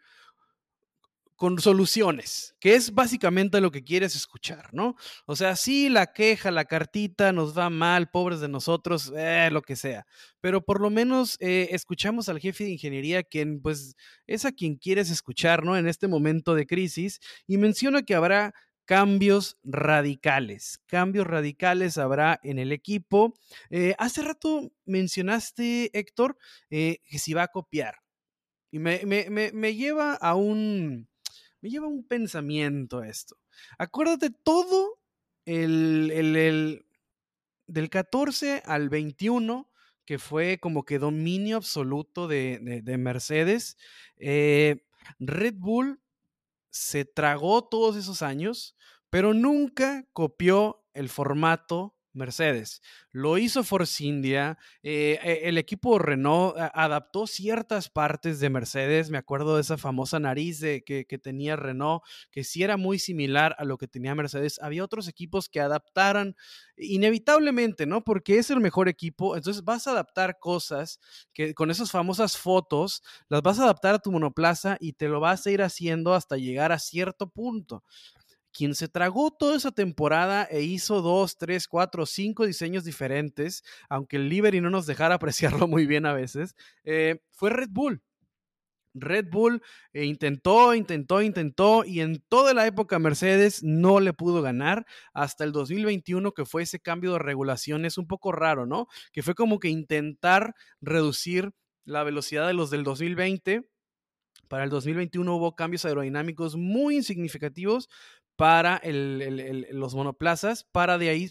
[1.38, 4.96] con soluciones, que es básicamente lo que quieres escuchar, ¿no?
[5.24, 9.62] O sea, sí, la queja, la cartita, nos va mal, pobres de nosotros, eh, lo
[9.62, 10.05] que sea,
[10.40, 13.94] pero por lo menos eh, escuchamos al jefe de ingeniería, quien pues
[14.27, 15.77] es a quien quieres escuchar, ¿no?
[15.77, 18.53] En este momento de crisis, y menciona que habrá
[18.85, 20.81] cambios radicales.
[20.87, 23.35] Cambios radicales habrá en el equipo.
[23.70, 26.37] Eh, hace rato mencionaste, Héctor,
[26.68, 27.94] que se iba a copiar.
[28.72, 31.09] Y me lleva a un,
[31.60, 33.36] me lleva un pensamiento esto.
[33.78, 34.98] Acuérdate todo
[35.44, 36.86] el, el,
[37.66, 39.70] del 14 al 21,
[40.04, 43.76] que fue como que dominio absoluto de, de, Mercedes.
[44.16, 44.86] Eh,
[45.18, 46.00] Red Bull
[46.70, 48.76] se tragó todos esos años,
[49.10, 52.83] pero nunca copió el formato Mercedes.
[53.11, 54.59] Lo hizo Force India.
[54.83, 59.09] Eh, e, el equipo Renault adaptó ciertas partes de Mercedes.
[59.09, 63.57] Me acuerdo de esa famosa nariz de, que, tenía Renault, que sí era muy similar
[63.59, 64.61] a lo que tenía Mercedes.
[64.61, 66.37] Había otros equipos que adaptaran
[66.76, 68.04] inevitablemente, ¿no?
[68.04, 69.37] Porque es el mejor equipo.
[69.37, 71.00] Entonces vas a adaptar cosas
[71.33, 75.20] que con esas famosas fotos, las vas a adaptar a tu monoplaza y te lo
[75.20, 77.85] vas a ir haciendo hasta llegar a cierto punto
[78.58, 84.16] quien se tragó toda esa temporada e hizo dos, tres, cuatro, cinco diseños diferentes, aunque
[84.16, 85.14] el Liberty no nos dejara
[85.62, 88.02] apreciarlo muy bien a veces, eh, fue Red Bull.
[88.94, 94.42] Red Bull eh, intentó, intentó, intentó y en toda la época Mercedes no le pudo
[94.42, 98.88] ganar hasta el 2021 que fue ese cambio de regulaciones un poco raro, ¿no?
[99.12, 101.52] Que fue como que intentar reducir
[101.84, 103.68] la velocidad de los del 2020.
[104.48, 107.88] Para el 2021 hubo cambios aerodinámicos muy insignificativos
[108.38, 111.29] para los monoplazas, para de ahí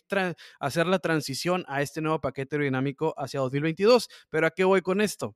[0.60, 4.10] hacer la transición a este nuevo paquete aerodinámico hacia 2022.
[4.30, 5.34] Pero ¿a qué voy con esto?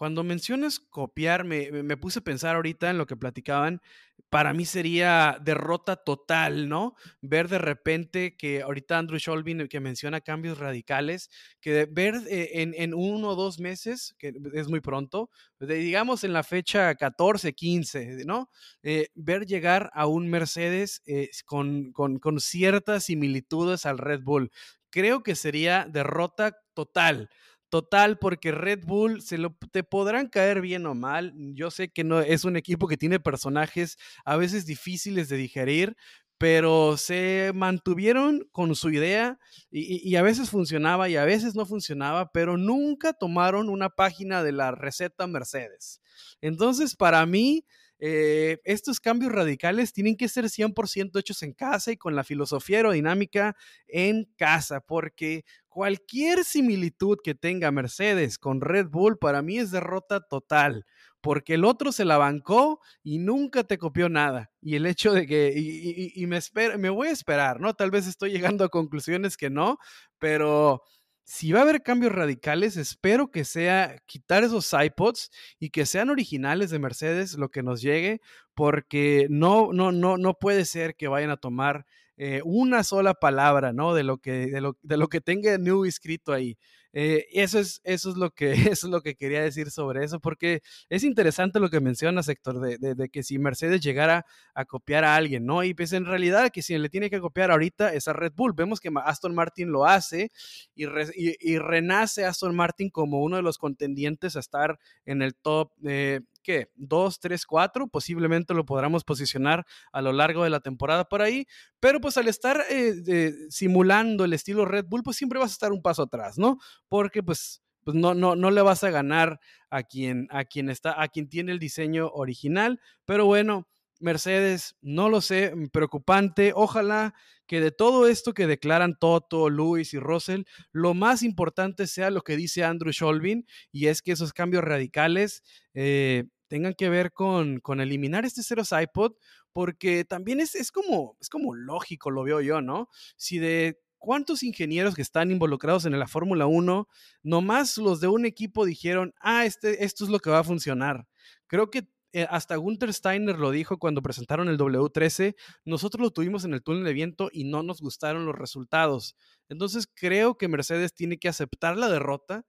[0.00, 3.82] Cuando mencionas copiar, me, me, puse a pensar ahorita en lo que platicaban.
[4.30, 6.94] Para mí sería derrota total, ¿no?
[7.20, 11.28] Ver de repente que ahorita Andrew Sholvin, que menciona cambios radicales,
[11.60, 15.28] que ver eh, en, en, uno o dos meses, que es muy pronto,
[15.60, 18.48] digamos en la fecha 14, 15, ¿no?
[18.82, 24.50] Eh, ver llegar a un Mercedes eh, con, con, con ciertas similitudes al Red Bull.
[24.88, 27.28] Creo que sería derrota total
[27.70, 31.32] total, porque Red Bull se lo, te podrán caer bien o mal.
[31.54, 35.96] Yo sé que no es un equipo que tiene personajes a veces difíciles de digerir,
[36.36, 39.38] pero se mantuvieron con su idea
[39.70, 44.42] y, y, a veces funcionaba y a veces no funcionaba, pero nunca tomaron una página
[44.42, 46.00] de la receta Mercedes.
[46.40, 47.66] Entonces, para mí,
[48.02, 52.78] eh, estos cambios radicales tienen que ser 100% hechos en casa y con la filosofía
[52.78, 59.70] aerodinámica en casa, porque cualquier similitud que tenga Mercedes con Red Bull para mí es
[59.70, 60.86] derrota total,
[61.20, 64.50] porque el otro se la bancó y nunca te copió nada.
[64.62, 66.40] Y el hecho de que, y, me,
[66.78, 67.74] me voy a esperar, ¿no?
[67.74, 69.76] Tal vez estoy llegando a conclusiones que no,
[70.18, 70.82] pero
[71.30, 76.10] si va a haber cambios radicales, espero que sea quitar esos iPods y que sean
[76.10, 78.20] originales de Mercedes lo que nos llegue,
[78.52, 83.72] porque no, no, no, no puede ser que vayan a tomar eh, una sola palabra,
[83.72, 83.94] ¿no?
[83.94, 86.58] De lo que, de lo, de lo que tenga New escrito ahí.
[86.92, 90.20] Eh, eso, es, eso, es lo que, eso es lo que quería decir sobre eso,
[90.20, 95.04] porque es interesante lo que menciona Héctor, de, de, que si Mercedes llegara a copiar
[95.04, 95.64] a alguien, ¿no?
[95.64, 98.52] Y pues en realidad que si le tiene que copiar ahorita es a Red Bull.
[98.54, 100.30] Vemos que Aston Martin lo hace
[100.74, 105.72] y, y, renace Aston Martin como uno de los contendientes a estar en el top.
[105.84, 106.70] Eh, ¿qué?
[106.76, 111.46] 2, 3, 4, posiblemente lo podamos posicionar a lo largo de la temporada por ahí,
[111.80, 115.72] pero pues al estar eh, simulando el estilo Red Bull, pues siempre vas a estar
[115.72, 116.58] un paso atrás, ¿no?
[116.88, 121.00] Porque pues, pues no, no, no le vas a ganar a quien, a quien está,
[121.00, 123.66] a quien tiene el diseño original, pero bueno.
[124.00, 126.52] Mercedes, no lo sé, mm, preocupante.
[126.54, 127.14] Ojalá
[127.46, 132.22] que de todo esto que declaran Toto, Luis y Russell, lo más importante sea lo
[132.22, 135.42] que dice Andrew Sholvin, y es que esos cambios radicales
[135.74, 139.12] eh, tengan que ver con, con eliminar este cero iPod,
[139.52, 142.88] porque también es, es, como, es como lógico, lo veo yo, ¿no?
[143.16, 146.88] Si de cuántos ingenieros que están involucrados en la Fórmula 1,
[147.22, 151.06] nomás los de un equipo dijeron, ah, este, esto es lo que va a funcionar.
[151.46, 151.88] Creo que
[152.28, 156.84] hasta Gunther Steiner lo dijo cuando presentaron el W13, nosotros lo tuvimos en el túnel
[156.84, 159.16] de viento y no nos gustaron los resultados.
[159.48, 162.44] Entonces creo que Mercedes tiene que aceptar la derrota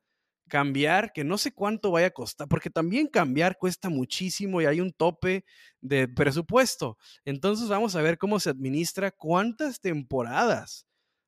[0.52, 4.82] cambiar, que no sé cuánto vaya a costar, porque también cambiar cuesta muchísimo y hay
[4.82, 5.46] un tope
[5.80, 6.98] de presupuesto.
[7.24, 10.86] Entonces vamos a ver cómo se administra, cuántas temporadas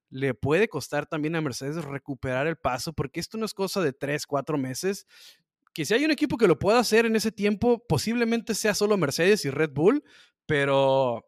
[0.10, 3.94] le puede costar también a Mercedes recuperar el paso, porque esto no es cosa de
[3.94, 5.08] tres, cuatro meses.
[5.74, 8.98] Que si hay un equipo que lo pueda hacer en ese tiempo, posiblemente sea solo
[8.98, 10.04] Mercedes y Red Bull,
[10.46, 11.26] pero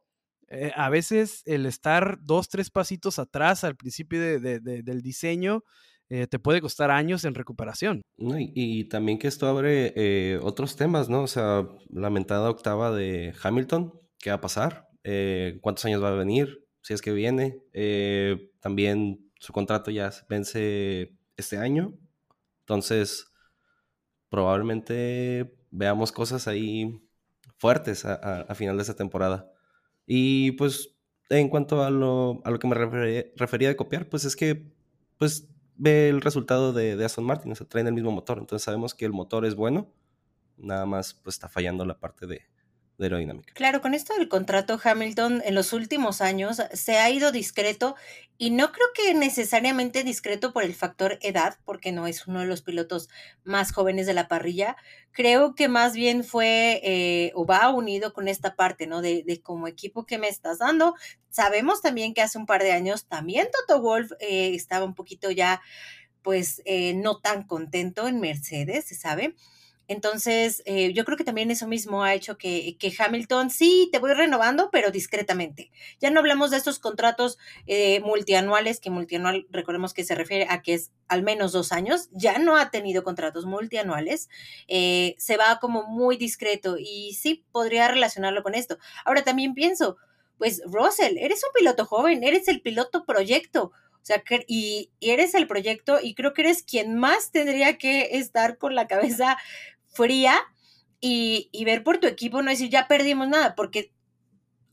[0.50, 5.64] eh, a veces el estar dos, tres pasitos atrás al principio del diseño
[6.10, 8.02] eh, te puede costar años en recuperación.
[8.18, 11.24] y, también que esto abre eh, otros temas, ¿no?
[11.24, 14.88] O sea, lamentada octava de Hamilton, ¿qué va a pasar?
[15.62, 16.66] ¿Cuántos años va a venir?
[16.82, 17.60] Si es que viene.
[18.60, 21.94] también su contrato ya vence este año.
[22.62, 23.28] Entonces,
[24.36, 27.02] probablemente veamos cosas ahí
[27.58, 29.50] fuertes a, final de esta temporada.
[30.06, 30.94] Y pues,
[31.30, 34.70] en cuanto a lo, a lo que me refería, de copiar, pues es que,
[35.18, 38.66] pues ve el resultado de, de Aston Martin, o sea, traen el mismo motor, entonces
[38.66, 39.90] sabemos que el motor es bueno,
[40.58, 42.42] nada más pues está fallando la parte de,
[42.98, 43.54] de aerodinámica.
[43.54, 47.96] Claro, con esto del contrato Hamilton en los últimos años se ha ido discreto
[48.38, 52.46] y no creo que necesariamente discreto por el factor edad, porque no es uno de
[52.46, 53.08] los pilotos
[53.46, 54.76] más jóvenes de la parrilla.
[55.12, 59.02] Creo que más bien fue eh, o va unido con esta parte, ¿no?
[59.02, 60.96] De, de, como equipo que me estás dando.
[61.30, 65.32] Sabemos también que hace un par de años también Toto Wolf eh, estaba un poquito
[65.32, 65.62] ya,
[66.22, 69.36] pues, eh, no tan contento en Mercedes, ¿se sabe?
[69.88, 74.00] Entonces, eh, yo creo que también eso mismo ha hecho que, que, Hamilton, sí, te
[74.00, 75.72] voy renovando, pero discretamente.
[76.00, 80.62] Ya no hablamos de estos contratos eh, multianuales, que multianual, recordemos que se refiere a
[80.62, 84.30] que es al menos dos años, ya no ha tenido contratos multianuales,
[84.68, 88.80] eh, se va como muy discreto y sí, podría relacionarlo con esto.
[89.06, 89.98] Ahora también pienso,
[90.38, 93.72] pues Russell, eres un piloto joven, eres el piloto proyecto.
[94.06, 98.60] O sea, y, eres el proyecto y creo que eres quien más tendría que estar
[98.60, 99.36] con la cabeza
[99.96, 100.40] fría
[101.00, 103.94] y, ver por tu equipo, no decir, ya perdimos nada, porque,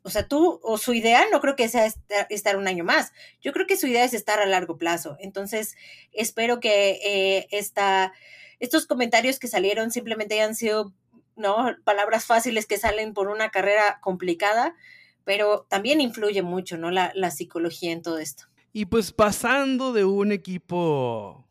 [0.03, 1.87] o sea, tú, o su idea no creo que sea
[2.31, 3.12] estar, un año más,
[3.43, 5.16] yo creo que su idea es estar a largo plazo.
[5.20, 5.77] Entonces,
[6.12, 8.12] espero que eh, esta,
[8.61, 10.95] estos comentarios que salieron simplemente hayan sido,
[11.37, 11.77] ¿no?
[11.85, 14.75] Palabras fáciles que salen por una carrera complicada,
[15.25, 16.91] pero también influye mucho, ¿no?
[16.91, 18.45] La, la psicología en todo esto.
[18.73, 21.47] Y pues pasando de un equipo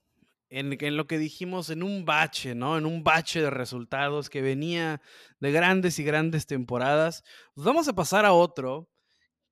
[0.51, 2.77] en, lo que dijimos, en un bache, ¿no?
[2.77, 5.01] En un bache de resultados que venía
[5.39, 7.23] de grandes y grandes temporadas.
[7.55, 8.89] Pues vamos a pasar a otro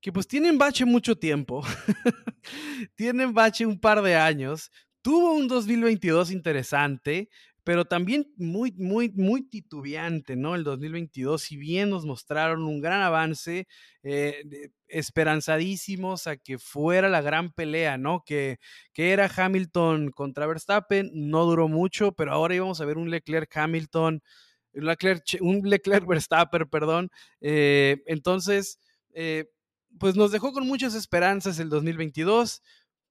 [0.02, 1.62] que pues tiene bache mucho tiempo,
[2.96, 4.72] tiene bache un par de años,
[5.02, 7.30] tuvo un 2022 interesante,
[7.70, 10.56] pero también muy, muy, muy titubeante, ¿no?
[10.56, 13.68] El 2022, si bien nos mostraron un gran avance,
[14.02, 18.24] eh, esperanzadísimos a que fuera la gran pelea, ¿no?
[18.26, 18.58] Que,
[18.92, 23.56] que era Hamilton contra Verstappen, no duró mucho, pero ahora íbamos a ver un Leclerc
[23.56, 24.24] Hamilton,
[24.74, 27.12] un Leclerc, un Leclerc Verstappen, perdón.
[27.40, 28.80] Eh, entonces,
[29.14, 29.46] eh,
[30.00, 32.64] pues nos dejó con muchas esperanzas el 2022.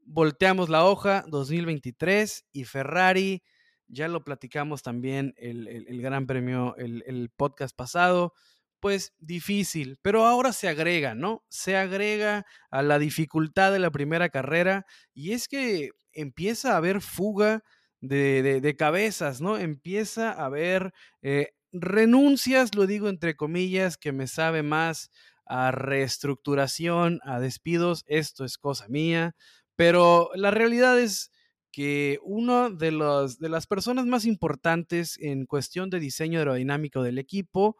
[0.05, 3.45] Volteamos la hoja, 2023, y Ferrari
[3.89, 8.35] ya lo platicamos también el, el, Gran Premio, el, el, podcast pasado,
[8.81, 11.45] pues difícil, pero ahora se agrega, ¿no?
[11.49, 17.01] Se agrega a la dificultad de la primera carrera y es que empieza a haber
[17.01, 17.65] fuga
[18.01, 19.59] de, de, cabezas, ¿no?
[19.59, 25.11] Empieza a haber eh, renuncias, lo digo entre comillas, que me sabe más
[25.47, 29.35] a reestructuración, a despidos, esto es cosa mía,
[29.77, 31.33] pero la realidad es
[31.73, 32.91] que una de,
[33.39, 37.77] de las personas más importantes en cuestión de diseño aerodinámico del equipo,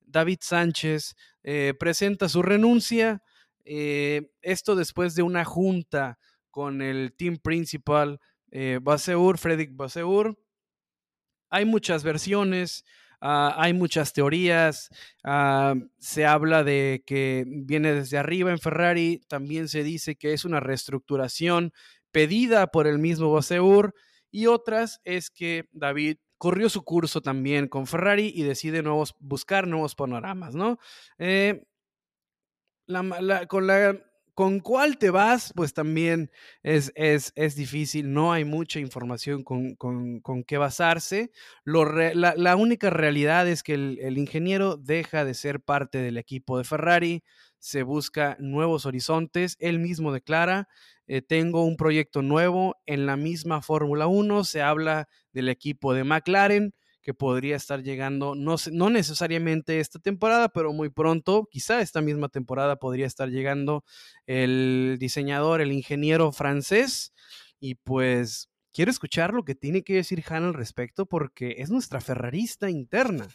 [0.00, 3.22] David Sánchez, eh, presenta su renuncia.
[3.64, 6.18] Eh, esto después de una junta
[6.50, 8.20] con el team principal,
[8.50, 10.38] eh, Baseur, Fredrik Baseur.
[11.50, 12.84] Hay muchas versiones,
[13.20, 14.90] ah, hay muchas teorías.
[15.24, 19.22] Ah, se habla de que viene desde arriba en Ferrari.
[19.28, 21.72] También se dice que es una reestructuración
[22.12, 23.94] pedida por el mismo Baseur
[24.30, 29.66] y otras es que David corrió su curso también con Ferrari y decide nuevos, buscar
[29.66, 30.78] nuevos panoramas, ¿no?
[31.18, 31.64] Eh,
[33.48, 34.02] con, la,
[34.34, 36.30] con cuál te vas, pues también
[36.62, 41.30] es, es, es difícil, no hay mucha información con, con, con qué basarse.
[41.64, 46.16] Lo la, la, única realidad es que el, el ingeniero deja de ser parte del
[46.16, 47.24] equipo de Ferrari,
[47.58, 50.68] se busca nuevos horizontes, él mismo declara
[51.06, 56.04] eh, tengo un proyecto nuevo en la misma Fórmula 1, se habla del equipo de
[56.04, 62.00] McLaren que podría estar llegando, no, no necesariamente esta temporada, pero muy pronto, quizá esta
[62.00, 63.84] misma temporada podría estar llegando
[64.26, 67.12] el diseñador, el ingeniero francés,
[67.60, 72.00] y pues quiero escuchar lo que tiene que decir Hannah al respecto porque es nuestra
[72.00, 73.28] ferrarista interna.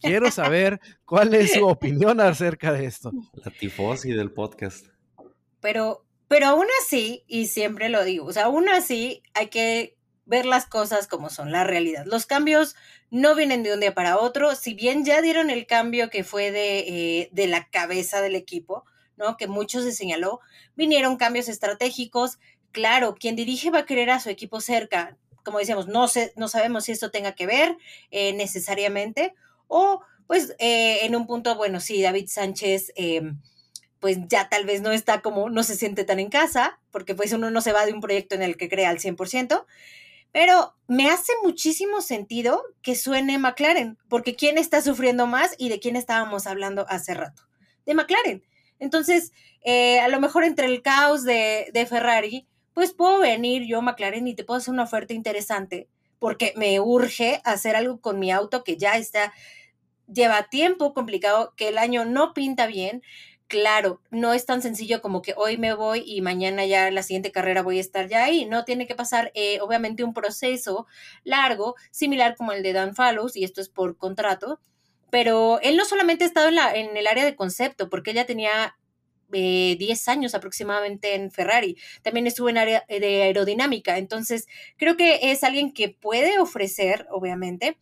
[0.00, 3.12] Quiero saber cuál es su opinión acerca de esto.
[3.34, 4.86] La tifosi del podcast.
[5.60, 10.46] Pero pero aún así, y siempre lo digo, o sea, aún así hay que ver
[10.46, 12.04] las cosas como son, la realidad.
[12.06, 12.76] Los cambios
[13.10, 16.50] no vienen de un día para otro, si bien ya dieron el cambio que fue
[16.50, 18.84] de, eh, de la cabeza del equipo,
[19.16, 19.36] ¿no?
[19.36, 20.40] Que muchos se señaló,
[20.74, 22.38] vinieron cambios estratégicos.
[22.70, 25.16] Claro, quien dirige va a querer a su equipo cerca.
[25.44, 27.76] Como decíamos, no, sé, no sabemos si esto tenga que ver
[28.10, 29.34] eh, necesariamente.
[29.68, 33.38] O, pues, eh, en un punto, bueno, sí, David Sánchez em,
[34.02, 37.32] pues ya tal vez no está como, no se siente tan en casa, porque pues
[37.32, 39.64] uno no se va de un proyecto en el que crea al 100%,
[40.32, 45.78] pero me hace muchísimo sentido que suene McLaren, porque ¿quién está sufriendo más y de
[45.78, 47.42] quién estábamos hablando hace rato?
[47.84, 48.42] De McLaren.
[48.78, 53.82] Entonces, eh, a lo mejor entre el caos de, de Ferrari, pues puedo venir yo,
[53.82, 58.30] McLaren, y te puedo hacer una oferta interesante, porque me urge hacer algo con mi
[58.30, 59.32] auto que ya está,
[60.12, 63.02] lleva tiempo complicado, que el año no pinta bien,
[63.52, 67.32] claro, no es tan sencillo como que hoy me voy y mañana ya la siguiente
[67.32, 68.46] carrera voy a estar ya ahí.
[68.46, 70.86] No tiene que pasar, eh, obviamente, un proceso
[71.22, 74.58] largo, similar como el de Dan Fallows, y esto es por contrato.
[75.10, 78.74] Pero él no solamente ha estado en, el área de concepto, porque ella tenía
[79.28, 81.76] 10 eh, años aproximadamente en Ferrari.
[82.00, 83.98] También estuvo en área de aerodinámica.
[83.98, 84.46] Entonces,
[84.78, 87.76] creo que es alguien que puede ofrecer, obviamente,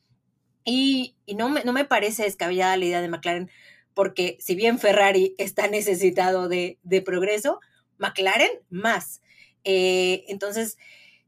[0.65, 3.51] Y, no, me, no me parece descabellada la idea de McLaren,
[3.95, 7.61] porque si bien Ferrari está necesitado de, progreso,
[7.99, 9.21] McLaren más.
[9.65, 10.79] Eh, entonces,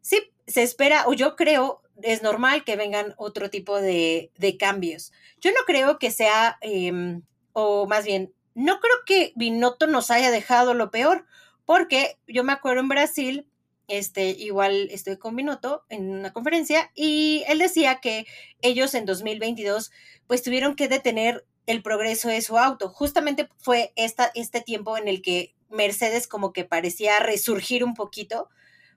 [0.01, 5.13] sí, se espera, o yo creo, es normal que vengan otro tipo de, cambios.
[5.41, 10.31] Yo no creo que sea, em, o más bien, no creo que Binotto nos haya
[10.31, 11.27] dejado lo peor,
[11.65, 13.47] porque yo me acuerdo en Brasil,
[13.89, 18.27] este, igual estoy con Binotto en una conferencia y él decía que
[18.63, 19.91] ellos en 2022
[20.27, 22.89] pues tuvieron que detener el progreso de su auto.
[22.89, 28.49] Justamente fue esta, este tiempo en el que Mercedes como que parecía resurgir un poquito,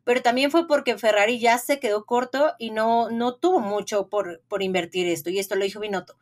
[0.03, 4.41] pero también fue porque Ferrari ya se quedó corto y no, no tuvo mucho por,
[4.47, 6.17] por invertir esto, y esto lo dijo Binotto.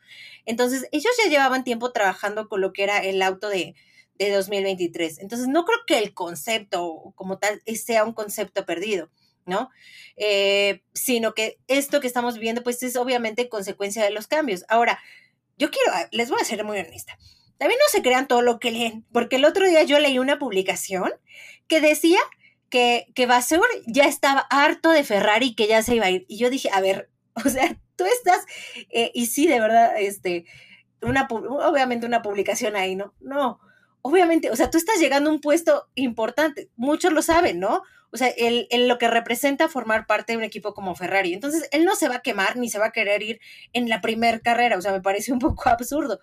[0.45, 3.75] Entonces, ellos ya llevaban tiempo trabajando con lo que era el auto de,
[4.17, 5.19] de 2023.
[5.19, 9.09] Entonces, no creo que el concepto como tal sea un concepto perdido,
[9.45, 9.69] ¿no?
[10.15, 14.63] Eh, sino que esto que estamos viendo, pues es obviamente consecuencia de los cambios.
[14.69, 14.99] Ahora,
[15.57, 17.17] yo quiero, ah, les voy a ser muy honesta.
[17.57, 20.39] También no se crean todo lo que leen, porque el otro día yo leí una
[20.39, 21.11] publicación
[21.67, 22.19] que decía
[22.69, 26.25] que, que Basur ya estaba harto de Ferrari y que ya se iba a ir.
[26.27, 27.09] Y yo dije, a ver,
[27.45, 28.45] o sea, tú estás,
[28.89, 30.45] eh, y sí, de verdad, este,
[31.01, 33.13] una, obviamente una publicación ahí, ¿no?
[33.19, 33.59] No,
[34.01, 37.83] obviamente, o sea, tú estás llegando a un puesto importante, muchos lo saben, ¿no?
[38.13, 41.33] O sea, el, lo que representa formar parte de un equipo como Ferrari.
[41.33, 43.41] Entonces, él no se va a quemar ni se va a querer ir
[43.73, 46.19] en la primera carrera, o sea, me parece un poco absurdo,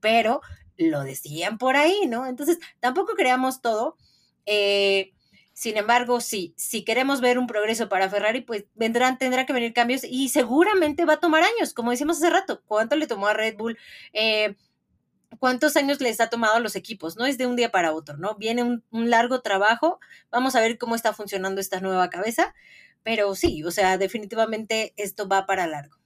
[0.00, 0.40] pero
[0.76, 2.26] lo decían por ahí, ¿no?
[2.26, 3.96] Entonces, tampoco creamos todo.
[4.46, 5.12] Eh,
[5.52, 9.74] sin embargo, sí, si queremos ver un progreso para Ferrari, pues vendrán, tendrán que venir
[9.74, 12.62] cambios y seguramente va a tomar años, como decimos hace rato.
[12.64, 13.78] ¿Cuánto le tomó a Red Bull?
[14.14, 14.56] Eh,
[15.38, 18.16] cuántos años les ha tomado a los equipos, no es de un día para otro,
[18.16, 18.36] ¿no?
[18.36, 20.00] Viene un, largo trabajo,
[20.30, 22.54] vamos a ver cómo está funcionando esta nueva cabeza,
[23.02, 25.96] pero sí, o sea, definitivamente esto va para largo.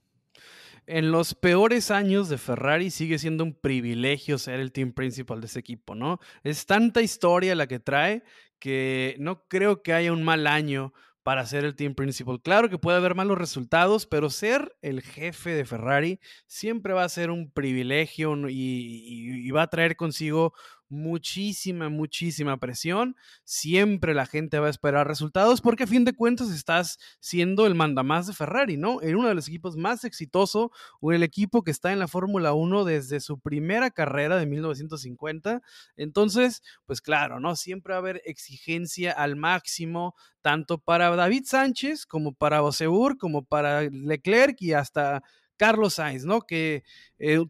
[0.87, 5.47] En los peores años de Ferrari sigue siendo un privilegio ser el team principal de
[5.47, 6.19] ese equipo, ¿no?
[6.43, 8.23] Es tanta historia la que trae
[8.59, 10.93] que no creo que haya un mal año
[11.25, 12.39] para ser el team principal.
[12.39, 17.09] Claro que puede haber malos resultados, pero ser el jefe de Ferrari siempre va a
[17.09, 20.53] ser un privilegio y, va a traer consigo
[20.89, 23.15] muchísima, muchísima presión.
[23.43, 27.75] Siempre la gente va a esperar resultados porque a fin de cuentas estás siendo el
[27.75, 29.01] mandamás de Ferrari, ¿no?
[29.01, 30.69] En uno de los equipos más exitosos
[31.01, 35.61] o el equipo que está en la Fórmula 1 desde su primera carrera de 1950.
[35.97, 37.55] Entonces, pues claro, ¿no?
[37.55, 43.43] Siempre va a haber exigencia al máximo, tanto para David Sánchez como para Oseur, como
[43.43, 45.23] para Leclerc y hasta
[45.57, 46.41] Carlos Sainz, ¿no?
[46.41, 46.83] Que
[47.17, 47.45] eh,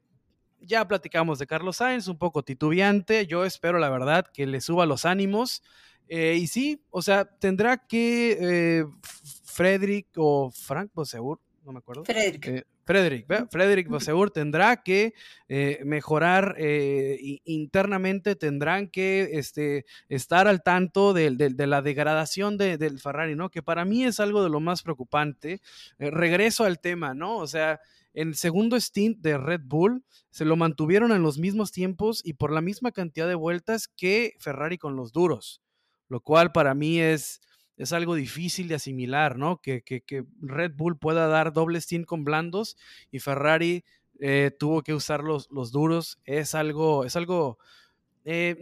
[0.66, 3.26] ya platicamos de Carlos Sainz, un poco titubeante.
[3.28, 5.62] Yo espero, la verdad, que le suba los ánimos.
[6.08, 8.86] Eh, y sí, o sea, tendrá que eh,
[9.44, 12.06] Frederick o Frank Boseur, no me acuerdo.
[12.06, 12.48] Frederick.
[12.48, 15.16] Eh, Frederick, Frederick Boseur tendrá que
[15.84, 16.56] mejorar
[17.44, 21.32] internamente, tendrán que este, estar al tanto de,
[21.66, 23.50] la degradación del Ferrari, ¿no?
[23.50, 25.62] Que para mí es algo de lo más preocupante.
[25.98, 27.38] regreso al tema, ¿no?
[27.38, 27.82] O sea,
[28.16, 32.34] en el segundo stint de Red Bull se lo mantuvieron en los mismos tiempos y
[32.34, 35.62] por la misma cantidad de vueltas que Ferrari con los duros,
[36.08, 37.42] lo cual para mí es,
[37.76, 39.58] es algo difícil de asimilar, ¿no?
[39.62, 39.84] Que,
[40.40, 42.78] Red Bull pueda dar doble stint con blandos
[43.12, 43.84] y Ferrari
[44.22, 47.60] eh, tuvo que usar los, los, duros, es algo, es algo,
[48.24, 48.56] eh,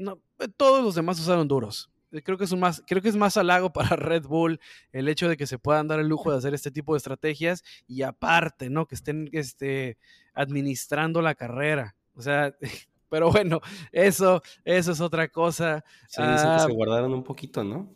[0.58, 1.92] todos los demás usaron duros,
[2.22, 4.60] creo que es un más, creo que es más halago para Red Bull
[4.92, 7.64] el hecho de que se puedan dar el lujo de hacer este tipo de estrategias
[7.88, 8.86] y aparte, ¿no?
[8.88, 9.98] Que estén este,
[10.34, 11.96] administrando la carrera.
[12.16, 12.56] O sea,
[13.10, 13.62] pero bueno,
[13.92, 15.84] eso, eso es otra cosa.
[16.08, 17.96] Se que se ah, guardaron un poquito, ¿no?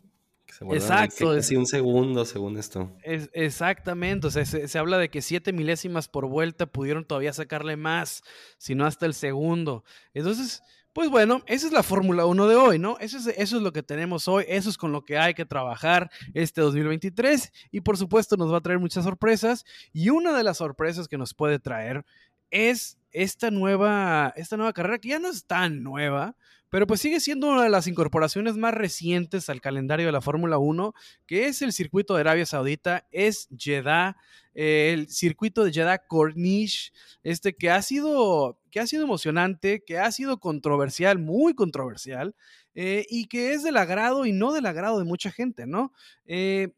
[0.70, 1.34] exacto.
[1.34, 2.90] Casi un segundo, según esto.
[3.02, 4.26] Es, exactamente.
[4.26, 8.22] O sea, se, se, habla de que siete milésimas por vuelta pudieron todavía sacarle más,
[8.56, 9.84] si no hasta el segundo.
[10.14, 10.62] Entonces,
[10.98, 12.98] pues bueno, esa es la Fórmula 1 de hoy, ¿no?
[12.98, 15.46] Eso es, eso es lo que tenemos hoy, eso es con lo que hay que
[15.46, 20.42] trabajar este 2023 y por supuesto nos va a traer muchas sorpresas y una de
[20.42, 22.04] las sorpresas que nos puede traer
[22.50, 26.36] es esta nueva, esta nueva carrera que ya no es tan nueva,
[26.70, 30.58] pero pues sigue siendo una de las incorporaciones más recientes al calendario de la Fórmula
[30.58, 30.92] 1,
[31.26, 34.16] que es el circuito de Arabia Saudita, es Jeddah,
[34.54, 36.92] eh, el circuito de Jeddah Corniche,
[37.22, 42.34] este que ha sido, que ha sido emocionante, que ha sido controversial, muy controversial,
[42.74, 45.92] eh, y que es del agrado y no del agrado de mucha gente, ¿no?
[46.26, 46.74] Eh,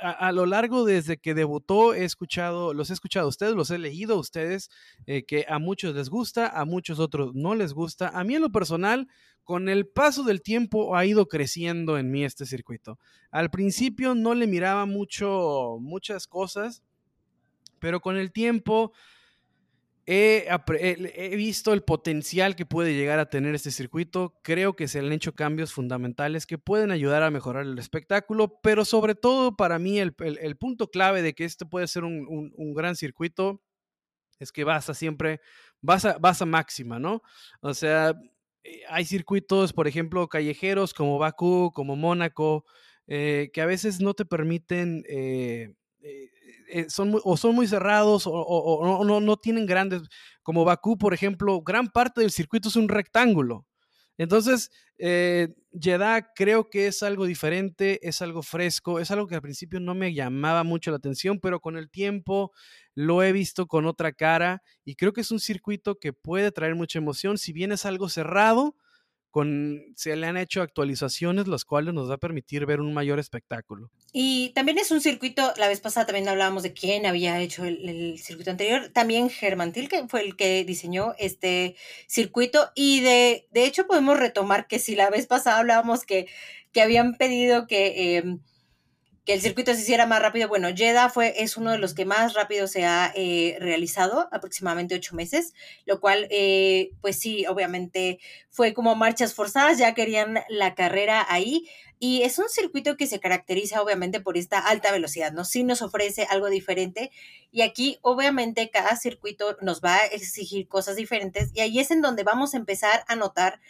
[0.00, 3.78] a, lo largo desde que debutó he escuchado, los he escuchado a ustedes, los he
[3.78, 4.70] leído a ustedes,
[5.06, 8.08] eh, que a muchos les gusta, a muchos otros no les gusta.
[8.08, 9.08] A mí en lo personal,
[9.44, 12.98] con el paso del tiempo ha ido creciendo en mí este circuito.
[13.30, 16.82] Al principio no le miraba mucho, muchas cosas,
[17.78, 18.92] pero con el tiempo
[20.06, 24.38] He, visto el potencial que puede llegar a tener este circuito.
[24.42, 28.84] Creo que se han hecho cambios fundamentales que pueden ayudar a mejorar el espectáculo, pero
[28.84, 30.14] sobre todo para mí el,
[30.58, 33.62] punto clave de que este puede ser un, gran circuito
[34.38, 35.40] es que vas a siempre,
[35.80, 37.22] vas a, vas a máxima, ¿no?
[37.60, 38.14] O sea,
[38.62, 42.66] eh, hay circuitos, por ejemplo, callejeros como Bakú, como Mónaco,
[43.06, 45.04] eh, que a veces no te permiten...
[45.08, 45.74] Eh,
[46.04, 50.02] eh, son o son muy cerrados o, no, no, tienen grandes,
[50.42, 53.66] como Bakú, por ejemplo, gran parte del circuito es un rectángulo.
[54.16, 59.42] Entonces, eh, Jeddah creo que es algo diferente, es algo fresco, es algo que al
[59.42, 62.52] principio no me llamaba mucho la atención, pero con el tiempo
[62.94, 66.76] lo he visto con otra cara y creo que es un circuito que puede traer
[66.76, 68.76] mucha emoción, si bien es algo cerrado,
[69.96, 73.90] se le han hecho actualizaciones, las cuales nos va a permitir ver un mayor espectáculo.
[74.12, 78.18] Y también es un circuito, la vez pasada también hablábamos de quién había hecho el,
[78.18, 81.74] circuito anterior, también Germán que fue el que diseñó este
[82.06, 86.28] circuito y de, de hecho podemos retomar que si la vez pasada hablábamos que,
[86.72, 88.18] que habían pedido que...
[88.18, 88.40] Em,
[89.24, 90.48] que el circuito se hiciera más rápido.
[90.48, 94.94] Bueno, Jeddah fue, es uno de los que más rápido se ha eh, realizado, aproximadamente
[94.94, 95.54] ocho meses,
[95.86, 98.18] lo cual, eh, pues sí, obviamente
[98.50, 101.66] fue como marchas forzadas, ya querían la carrera ahí.
[101.98, 105.44] Y es un circuito que se caracteriza obviamente por esta alta velocidad, ¿no?
[105.44, 107.10] Sí nos ofrece algo diferente
[107.50, 112.02] y aquí obviamente cada circuito nos va a exigir cosas diferentes y ahí es en
[112.02, 113.60] donde vamos a empezar a notar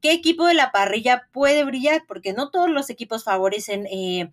[0.00, 3.86] qué equipo de la parrilla puede brillar, porque no todos los equipos favorecen...
[3.88, 4.30] Eh,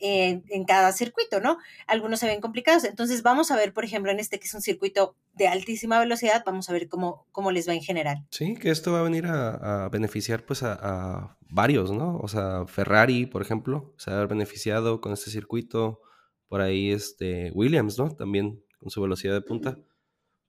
[0.00, 1.58] en, cada circuito, ¿no?
[1.86, 2.84] Algunos se ven complicados.
[2.84, 6.42] Entonces vamos a ver, por ejemplo, en este que es un circuito de altísima velocidad,
[6.44, 8.24] vamos a ver cómo, cómo les va en general.
[8.30, 12.18] Sí, que esto va a venir a, beneficiar pues a, varios, ¿no?
[12.18, 16.00] O sea, Ferrari, por ejemplo, se va a haber beneficiado con este circuito.
[16.48, 18.10] Por ahí este Williams, ¿no?
[18.10, 19.78] También con su velocidad de punta.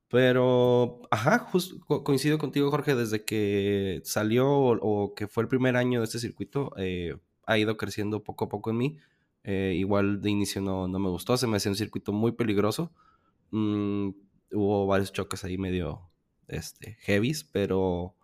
[0.10, 6.00] Pero, ajá, justo coincido contigo, Jorge, desde que salió o, que fue el primer año
[6.00, 8.98] de este circuito, eh, ha ido creciendo poco a poco en mí.
[9.52, 12.92] Eh, igual de inicio no, no, me gustó, se me hacía un circuito muy peligroso.
[13.50, 14.10] Mm,
[14.52, 16.08] hubo varios choques ahí medio
[16.48, 18.16] este, heavies, pero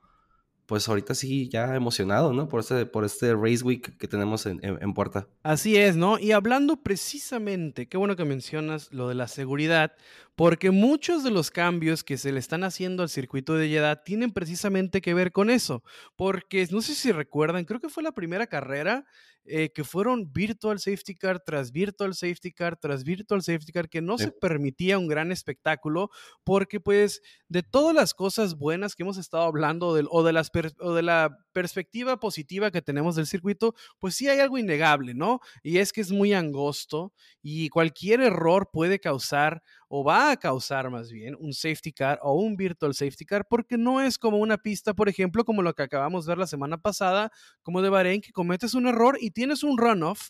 [0.67, 2.47] pues ahorita sí ya emocionado, ¿no?
[2.47, 5.27] Por este, por este Race Week que tenemos en, en, puerta.
[5.41, 6.19] Así es, ¿no?
[6.19, 9.93] Y hablando precisamente, qué bueno que mencionas lo de la seguridad,
[10.35, 14.31] porque muchos de los cambios que se le están haciendo al circuito de Jeddah tienen
[14.31, 15.83] precisamente que ver con eso,
[16.15, 19.05] porque no sé si recuerdan, creo que fue la primera carrera
[19.47, 24.01] eh, que fueron virtual safety car tras virtual safety car tras virtual safety car, que
[24.01, 26.09] no se permitía un gran espectáculo,
[26.43, 30.51] porque pues de todas las cosas buenas que hemos estado hablando del, o, de las
[30.79, 35.41] o de la perspectiva positiva que tenemos del circuito, pues sí hay algo innegable, ¿no?
[35.61, 37.13] Y es que es muy angosto
[37.43, 42.33] y cualquier error puede causar o va a causar más bien un safety car o
[42.33, 45.83] un virtual safety car porque no es como una pista, por ejemplo, como lo que
[45.83, 47.31] acabamos de ver la semana pasada,
[47.63, 50.29] como de Bahrein, que cometes un error y tienes un runoff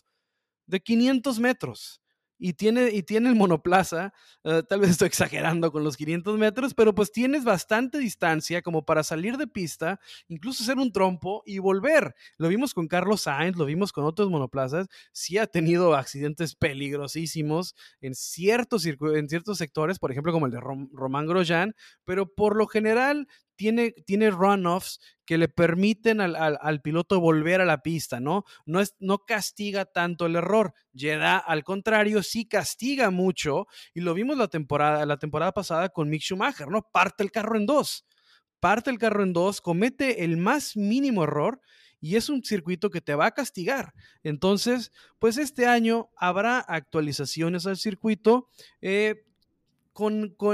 [0.66, 2.00] de 500 metros
[2.38, 4.12] y tiene, y tiene el monoplaza,
[4.44, 8.84] eh, tal vez estoy exagerando con los 500 metros, pero pues tienes bastante distancia como
[8.84, 12.14] para salir de pista, incluso hacer un trompo y volver.
[12.36, 17.74] Lo vimos con Carlos Sainz, lo vimos con otros monoplazas, sí ha tenido accidentes peligrosísimos
[18.00, 21.74] en ciertos, en ciertos sectores, por ejemplo como el de Román Grosjean,
[22.04, 27.82] pero por lo general tiene, tiene runoffs que le permiten al, piloto volver a la
[27.82, 28.44] pista, ¿no?
[28.64, 30.72] No, es, no castiga tanto el error.
[30.94, 36.08] Jeddah, al contrario, sí castiga mucho, y lo vimos la temporada, la temporada pasada con
[36.08, 36.82] Mick Schumacher, ¿no?
[36.92, 38.06] Parte el carro en dos.
[38.60, 41.60] Parte el carro en dos, comete el más mínimo error
[42.00, 43.92] y es un circuito que te va a castigar.
[44.22, 48.48] Entonces, pues este año habrá actualizaciones al circuito.
[48.80, 49.25] Eh,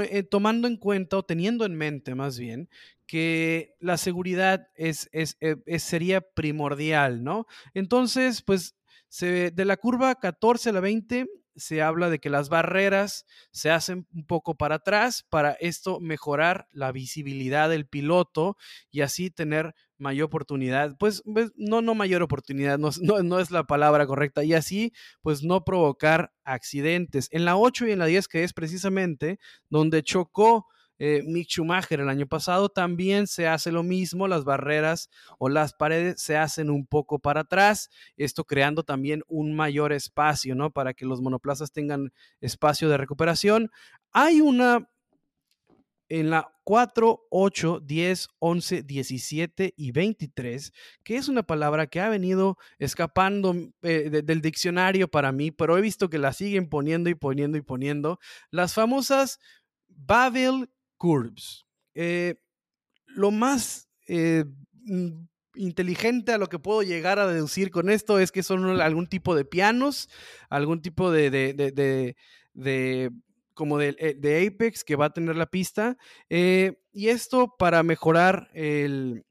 [0.09, 2.69] eh, tomando en cuenta o teniendo en mente más bien
[3.05, 7.45] que la seguridad es, eh, es, sería primordial, ¿no?
[7.73, 8.75] Entonces, pues
[9.09, 13.69] se, de la curva 14 a la 20 se habla de que las barreras se
[13.69, 18.57] hacen un poco para atrás para esto mejorar la visibilidad del piloto
[18.89, 23.63] y así tener mayor oportunidad, pues, pues no, no mayor oportunidad, no, no, es la
[23.63, 27.27] palabra correcta, y así pues no provocar accidentes.
[27.31, 29.39] En la 8 y en la 10, que es precisamente
[29.69, 30.67] donde chocó
[30.99, 35.73] eh, Mick Schumacher el año pasado, también se hace lo mismo, las barreras o las
[35.73, 40.71] paredes se hacen un poco para atrás, esto creando también un mayor espacio, ¿no?
[40.71, 43.71] Para que los monoplazas tengan espacio de recuperación.
[44.11, 44.87] Hay una
[46.19, 50.71] en la 4, 8, 10, 11, 17 y 23,
[51.03, 55.81] que es una palabra que ha venido escapando eh, del diccionario para mí, pero he
[55.81, 58.19] visto que la siguen poniendo y poniendo y poniendo.
[58.51, 59.39] Las famosas
[59.87, 61.65] Babel Curves.
[61.95, 62.35] Eh,
[63.07, 64.45] lo más eh,
[64.83, 69.07] mm, inteligente a lo que puedo llegar a deducir con esto es que son algún
[69.07, 70.09] tipo de pianos,
[70.47, 72.15] algún tipo de,
[73.53, 75.97] como de, de, Apex que va a tener la pista.
[76.29, 79.25] y esto para mejorar el,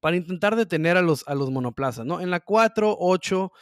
[0.00, 2.20] para intentar detener a los, a los monoplazas, ¿no?
[2.20, 3.52] En la 4, 8,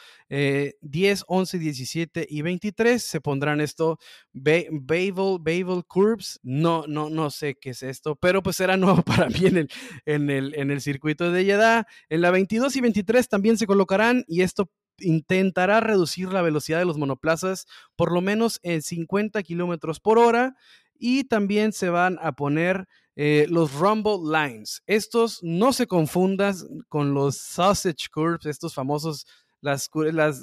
[0.80, 3.98] 10, 11, 17 y 23 se pondrán esto,
[4.32, 9.46] Babel, Curves, no, no, no sé qué es esto, pero pues será nuevo para mí
[9.46, 9.68] en el,
[10.06, 11.86] en el, en el circuito de Jeddah.
[12.08, 14.70] En la 22 y 23 también se colocarán y esto
[15.00, 20.56] intentará reducir la velocidad de los monoplazas por lo menos en 50 kilómetros por hora
[20.98, 22.88] y también se van a poner
[23.20, 24.82] eh, los Rumble Lines.
[24.86, 26.54] Estos no se confundan
[26.88, 29.26] con los Sausage Curves, estos famosos,
[29.60, 29.90] las,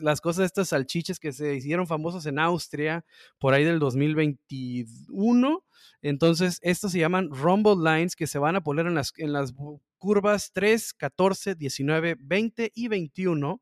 [0.02, 3.06] las, cosas, estas salchiches que se hicieron famosos en Austria
[3.40, 5.64] por ahí del 2021.
[6.02, 9.54] Entonces, estos se llaman Rumble Lines que se van a poner en las, en las
[9.98, 13.62] curvas 3, 14, 19, 20 y 21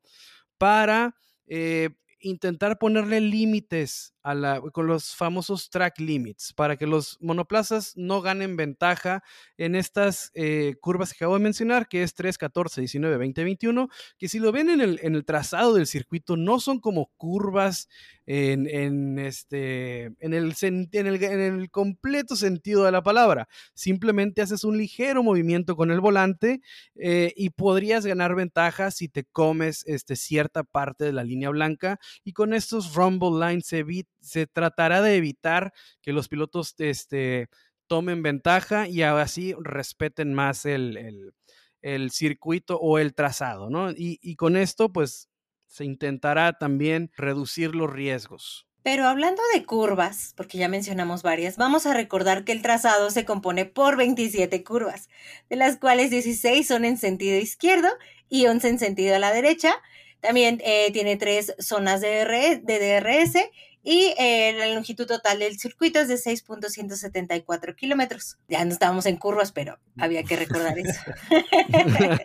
[0.58, 1.14] para
[1.46, 1.90] eh,
[2.20, 8.22] intentar ponerle límites a la, con los famosos track limits para que los monoplazas no
[8.22, 9.22] ganen ventaja
[9.58, 13.88] en estas eh, curvas que acabo de mencionar, que es 3, 14, 19, 20, 21,
[14.18, 17.88] que si lo ven en el, en el trazado del circuito no son como curvas
[18.26, 23.48] en, en este, en, el, en, el, completo sentido de la palabra.
[23.74, 26.62] Simplemente haces un ligero movimiento con el volante
[26.96, 31.98] eh, y podrías ganar ventaja si te comes este, cierta parte de la línea blanca
[32.24, 33.84] y con estos rumble lines se,
[34.24, 35.72] se tratará de evitar
[36.02, 37.48] que los pilotos este,
[37.86, 41.32] tomen ventaja y así respeten más el,
[42.10, 43.90] circuito o el trazado, ¿no?
[43.90, 45.28] Y, con esto, pues,
[45.66, 48.66] se intentará también reducir los riesgos.
[48.82, 53.24] Pero hablando de curvas, porque ya mencionamos varias, vamos a recordar que el trazado se
[53.24, 55.08] compone por 27 curvas,
[55.48, 57.88] de las cuales 16 son en sentido izquierdo
[58.28, 59.74] y 11 en sentido a la derecha.
[60.20, 63.36] También eh, tiene tres zonas de, de DRS
[63.86, 68.38] y eh, la longitud total del circuito es de 6.174 kilómetros.
[68.48, 71.00] Ya no estábamos en curvas, pero había que recordar eso.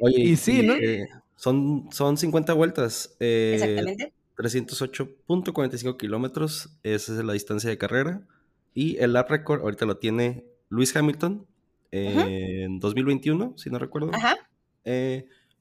[0.00, 0.74] Oye, y sí, ¿no?
[0.74, 1.06] Eh,
[1.36, 3.14] son, son 50 vueltas.
[3.20, 4.12] Eh, Exactamente.
[4.36, 8.26] 308.45 kilómetros, esa es la distancia de carrera.
[8.74, 11.46] Y el lap record ahorita lo tiene Luis Hamilton
[11.92, 14.10] en 2021, si no recuerdo.
[14.12, 14.36] Ajá.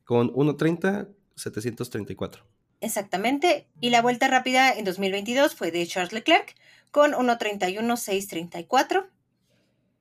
[0.05, 2.43] con 1.30, 734.
[2.83, 3.65] Exactamente.
[3.79, 6.53] Y la vuelta rápida en 2022 fue de Charles Leclerc
[6.91, 9.07] con 1.31.634.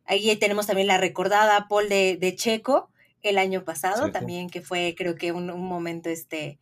[0.04, 2.90] Ahí tenemos también la recordada pole de, Checo
[3.22, 6.58] el año pasado, también que fue creo que un, momento este,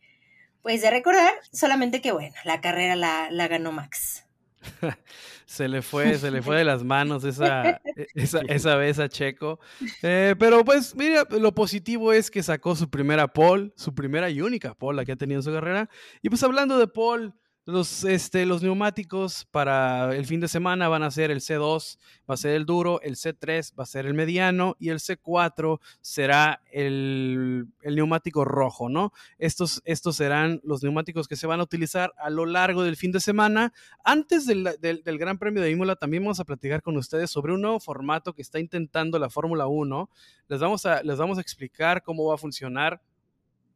[0.61, 4.27] pues de recordar, solamente que bueno, la carrera la, la ganó Max.
[5.45, 9.59] se le fue, se le fue de las manos esa, e, esa, vez a Checo.
[10.01, 14.41] Eh, pero pues, mira, lo positivo es que sacó su primera pole, su primera y
[14.41, 15.89] única pole la que ha tenido en su carrera.
[16.21, 17.31] Y pues hablando de pole,
[17.65, 21.97] los, este, los neumáticos para el fin de semana van a ser el C2,
[22.29, 25.79] va a ser el duro, el C3 va a ser el mediano y el C4
[26.01, 29.13] será el, neumático rojo, ¿no?
[29.37, 33.11] Estos, estos serán los neumáticos que se van a utilizar a lo largo del fin
[33.11, 33.73] de semana.
[34.03, 37.79] Antes del, Gran Premio de Imola también vamos a platicar con ustedes sobre un nuevo
[37.79, 40.09] formato que está intentando la Fórmula 1.
[40.47, 43.01] Les vamos, a, les vamos a explicar cómo va a funcionar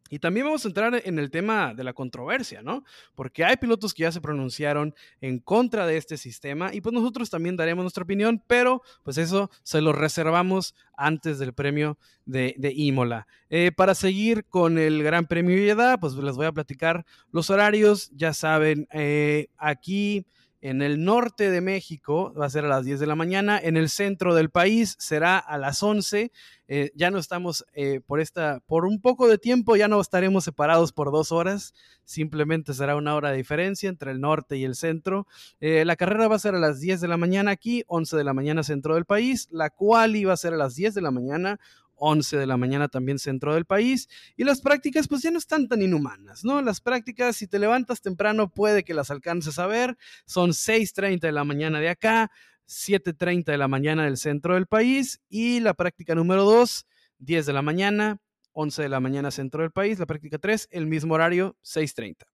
[0.09, 2.83] y también vamos a entrar en el tema de la controversia, ¿no?
[3.15, 7.29] Porque hay pilotos que ya se pronunciaron en contra de este sistema y pues nosotros
[7.31, 13.27] también daremos nuestra opinión, pero pues eso se lo reservamos antes del premio de, Imola.
[13.49, 17.49] Eh, para seguir con el Gran Premio de Jeddah, pues les voy a platicar los
[17.49, 20.27] horarios, ya saben, eh, aquí
[20.65, 23.59] en el norte de México va a ser a las 10 de la mañana.
[23.61, 26.31] En el centro del país será a las 11.
[26.67, 30.43] Eh, ya no estamos eh, por esta, por un poco de tiempo, ya no estaremos
[30.43, 31.75] separados por dos horas.
[32.03, 35.27] Simplemente será una hora de diferencia entre el norte y el centro.
[35.59, 38.23] Eh, la carrera va a ser a las 10 de la mañana aquí, 11 de
[38.23, 39.47] la mañana centro del país.
[39.51, 41.59] La cual iba a ser a las 10 de la mañana,
[41.97, 44.07] 11 de la mañana también centro del país.
[44.35, 46.61] Y las prácticas pues ya no están tan inhumanas, ¿no?
[46.61, 49.97] Las prácticas, si te levantas temprano, puede que las alcances a ver.
[50.25, 52.31] Son 6.30 de la mañana de acá,
[52.67, 55.21] 7.30 de la mañana del centro del país.
[55.29, 56.85] Y la práctica número 2,
[57.19, 58.19] 10 de la mañana,
[58.53, 59.99] 11 de la mañana centro del país.
[59.99, 62.25] La práctica 3, el mismo horario, 6.30.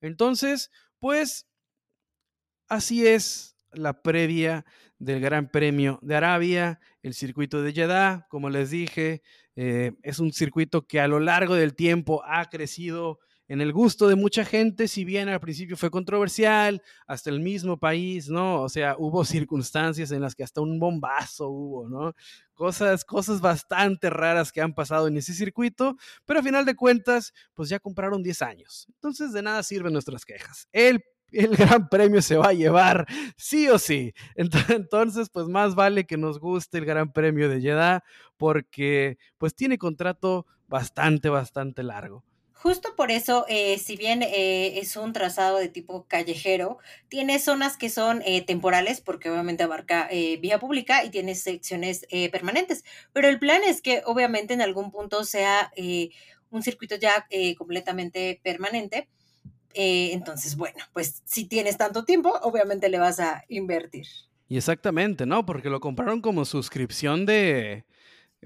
[0.00, 1.46] Entonces, pues
[2.68, 4.64] así es la previa
[5.00, 9.22] del Gran Premio de Arabia, el circuito de Jeddah, como les dije,
[9.56, 14.06] eh, es un circuito que a lo largo del tiempo ha crecido en el gusto
[14.06, 18.62] de mucha gente, si bien al principio fue controversial, hasta el mismo país, ¿no?
[18.62, 22.14] O sea, hubo circunstancias en las que hasta un bombazo hubo, ¿no?
[22.54, 27.32] Cosas, cosas bastante raras que han pasado en ese circuito, pero a final de cuentas,
[27.54, 28.86] pues ya compraron 10 años.
[28.88, 30.68] Entonces, de nada sirven nuestras quejas.
[30.70, 33.06] El el gran premio se va a llevar,
[33.36, 34.12] sí o sí.
[34.34, 38.04] Entonces, pues más vale que nos guste el gran premio de Jeddah
[38.36, 42.24] porque pues tiene contrato bastante, bastante largo.
[42.62, 46.76] Justo por eso, eh, si bien eh, es un trazado de tipo callejero,
[47.08, 52.84] tiene zonas que son eh, temporales, porque obviamente abarca vía pública y tiene secciones permanentes.
[53.14, 55.72] Pero el plan es que obviamente en algún punto sea
[56.50, 57.26] un circuito ya
[57.56, 59.08] completamente permanente
[59.74, 64.06] eh, entonces, bueno, pues si tienes tanto tiempo, obviamente le vas a invertir.
[64.48, 65.46] Y exactamente, ¿no?
[65.46, 67.84] Porque lo compraron como suscripción de,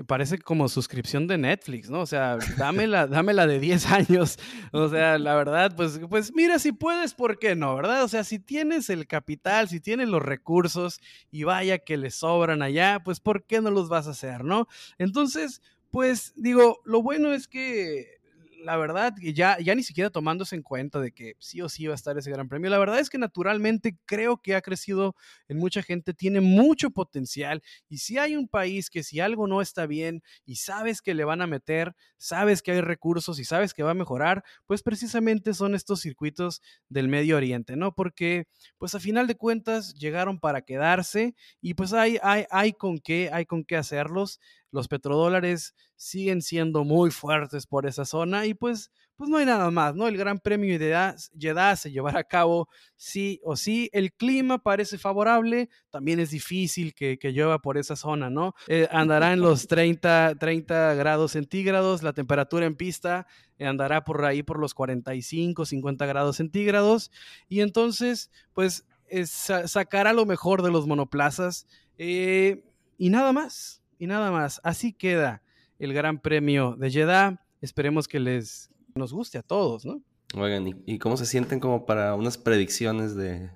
[0.07, 2.01] parece como suscripción de Netflix, ¿no?
[2.01, 4.39] O sea, dámela, dámela de 10 años.
[4.73, 7.75] O sea, la verdad, pues, pues mira, si puedes, ¿por qué no?
[7.77, 8.03] ¿Verdad?
[8.03, 11.01] O sea, si tienes el capital, si tienes los recursos
[11.31, 14.67] y vaya que le sobran allá, pues ¿por qué no los vas a hacer, no?
[14.99, 18.19] Entonces, pues digo, lo bueno es que
[18.65, 21.93] la verdad, ya, ya ni siquiera tomándose en cuenta de que sí o sí va
[21.93, 25.15] a estar ese gran premio, la verdad es que naturalmente creo que ha crecido
[25.49, 29.61] en mucha gente, tiene mucho potencial y si hay un país que si algo no
[29.61, 33.75] está bien y sabes que le van a meter, sabes que hay recursos y sabes
[33.75, 37.95] que va a mejorar, pues precisamente son estos circuitos del Medio Oriente, ¿no?
[37.95, 38.47] Porque
[38.79, 43.29] pues a final de cuentas llegaron para quedarse y pues hay, hay, hay con qué,
[43.31, 44.41] hay con qué hacerlos
[44.75, 49.71] los petrodólares siguen siendo muy fuertes por esa zona y pues, pues no hay nada
[49.71, 50.09] más, ¿no?
[50.09, 53.89] El Gran Premio de Jeddah se llevará a cabo sí o sí.
[53.93, 58.55] El clima parece favorable, también es difícil que, que llueva por esa zona, ¿no?
[58.67, 63.27] Eh, andará en los 30, 30 grados centígrados, la temperatura en pista
[63.61, 67.13] andará por ahí por los 45, 50 grados centígrados
[67.49, 68.85] y entonces, pues
[69.27, 71.69] sacará lo mejor de los monoplazas
[71.99, 72.65] eh,
[72.99, 74.61] y nada más y nada más.
[74.65, 75.43] Así queda
[75.79, 77.41] el Gran Premio de Jeddah.
[77.61, 80.01] Esperemos que les nos guste a todos, ¿no?
[80.37, 83.51] Oigan, ¿y, cómo se sienten como para unas predicciones de,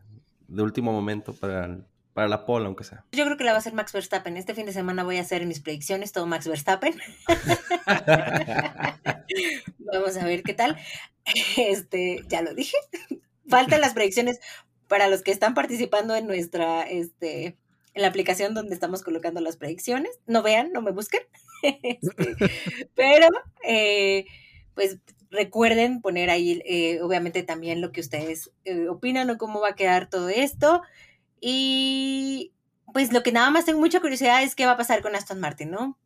[0.48, 1.78] último momento para,
[2.14, 3.04] para la pole, aunque sea?
[3.12, 4.36] Yo creo que la va a hacer Max Verstappen.
[4.36, 6.94] Este fin de semana voy a hacer mis predicciones, todo Max Verstappen.
[9.78, 10.76] Vamos a ver qué tal.
[11.56, 12.76] Este, ya lo dije.
[13.48, 14.40] Faltan las predicciones
[14.86, 17.56] para los que están participando en nuestra este,
[17.98, 20.20] en la aplicación donde estamos colocando las predicciones.
[20.26, 21.22] No vean, no me busquen.
[21.82, 22.36] Este,
[22.94, 23.26] pero,
[23.64, 24.26] eh,
[24.74, 29.70] pues recuerden poner ahí, eh, obviamente, también lo que ustedes eh, opinan o cómo va
[29.70, 30.82] a quedar todo esto.
[31.40, 32.52] Y
[32.94, 35.40] pues lo que nada más tengo mucha curiosidad es qué va a pasar con Aston
[35.40, 35.98] Martin, ¿no?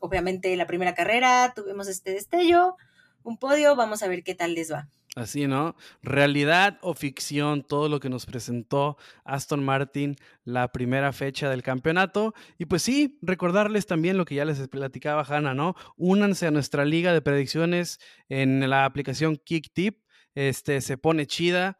[0.00, 2.76] obviamente la primera carrera tuvimos este destello,
[3.22, 4.88] un podio, vamos a ver qué tal les va.
[5.14, 5.76] Así, ¿no?
[6.02, 12.32] Realidad o ficción, todo lo que nos presentó Aston Martin la primera fecha del campeonato.
[12.56, 15.74] Y pues sí, recordarles también lo que ya les platicaba Hanna, ¿no?
[15.98, 18.00] Únanse a nuestra liga de predicciones
[18.30, 19.98] en la aplicación KickTip.
[20.34, 21.78] Este se pone chida.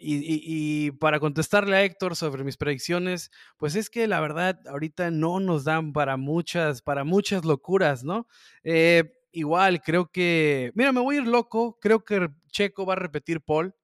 [0.00, 5.10] Y, y, para contestarle a Héctor sobre mis predicciones, pues es que la verdad ahorita
[5.10, 8.28] no nos dan para muchas, para muchas locuras, ¿no?
[8.62, 12.96] Eh, igual creo que, mira, me voy a ir loco, creo que Checo va a
[12.96, 13.74] repetir Paul,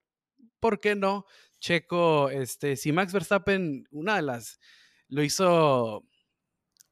[0.61, 1.27] ¿por qué no?
[1.61, 4.59] Checo, este, si Max Verstappen, una de las,
[5.09, 6.05] lo hizo,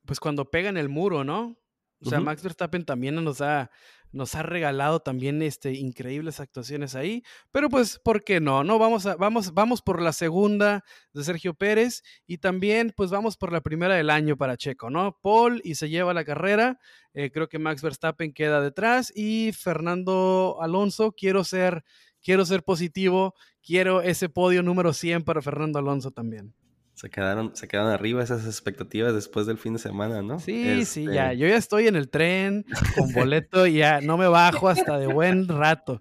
[0.06, 1.58] pues cuando pega en el muro, ¿no?
[2.04, 3.70] O sea, Max Verstappen también nos ha,
[4.12, 7.22] nos ha regalado también este, increíbles actuaciones ahí.
[7.50, 8.62] Pero pues, ¿por qué no?
[8.64, 13.36] No, vamos, a, vamos, vamos por la segunda de Sergio Pérez y también pues vamos
[13.36, 15.18] por la primera del año para Checo, ¿no?
[15.22, 16.78] Paul y se lleva la carrera.
[17.14, 21.84] Eh, creo que Max Verstappen queda detrás y Fernando Alonso, quiero ser,
[22.22, 26.54] quiero ser positivo, quiero ese podio número 100 para Fernando Alonso también.
[27.02, 30.38] Se quedaron, se quedaron arriba esas expectativas después del fin de semana, ¿no?
[30.38, 31.32] Sí, sí, ya.
[31.32, 32.64] Este yo ya estoy en el tren
[32.96, 36.00] con boleto y ya no me bajo hasta de buen rato.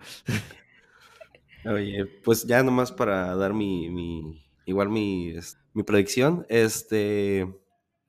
[1.65, 5.33] Oye, pues ya nomás para dar mi, mi igual mi,
[5.73, 7.51] mi predicción, este,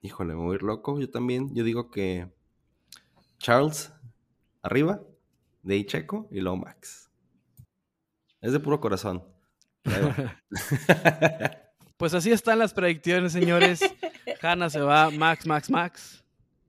[0.03, 2.31] híjole, me voy a ir loco, yo también, yo digo que
[3.39, 3.91] Charles
[4.61, 5.01] arriba,
[5.63, 7.11] de ahí Checo y luego Max.
[8.43, 9.25] Es de puro corazón.
[12.03, 13.81] Pues así están las predicciones, señores.
[14.43, 16.25] Hanna se va, Max, Max, Max.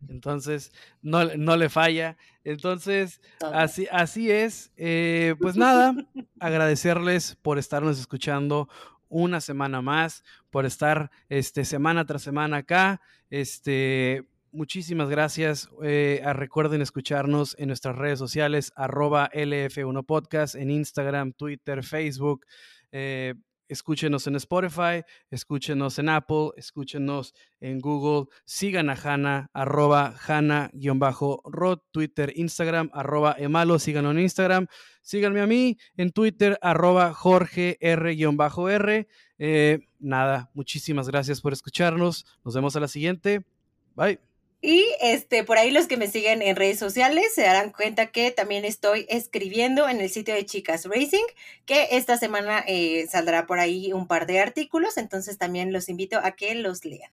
[0.08, 0.72] Entonces,
[1.02, 2.18] no, no le falla.
[2.44, 3.20] Entonces,
[3.52, 4.72] así, así es.
[4.78, 5.96] Eh, pues nada,
[6.40, 8.70] agradecerles por estarnos escuchando
[9.10, 13.02] una semana más, por estar este, semana tras semana acá.
[13.32, 15.68] Este, muchísimas gracias.
[15.82, 22.46] Eh, recuerden escucharnos en nuestras redes sociales, arroba LF1 Podcast, en Instagram, Twitter, Facebook.
[22.92, 23.34] Eh,
[23.74, 32.34] escúchenos en Spotify, escúchenos en Apple, escúchenos en Google, sigan a Hanna, arroba Hanna-Rod, Twitter,
[32.36, 34.68] Instagram, arroba Emalo, síganlo en Instagram,
[35.02, 39.08] síganme a mí en Twitter, arroba Jorge R-R.
[39.40, 43.46] Eh, nada, muchísimas gracias por escucharnos, nos vemos a la siguiente,
[43.96, 44.33] bye.
[44.66, 48.32] Y este, por ahí los que me siguen en redes sociales se darán cuenta que
[48.32, 51.26] también estoy escribiendo en el sitio de Chicas Racing,
[51.66, 56.18] que esta semana eh, saldrá por ahí un par de artículos, entonces también los invito
[56.24, 57.12] a que los lean.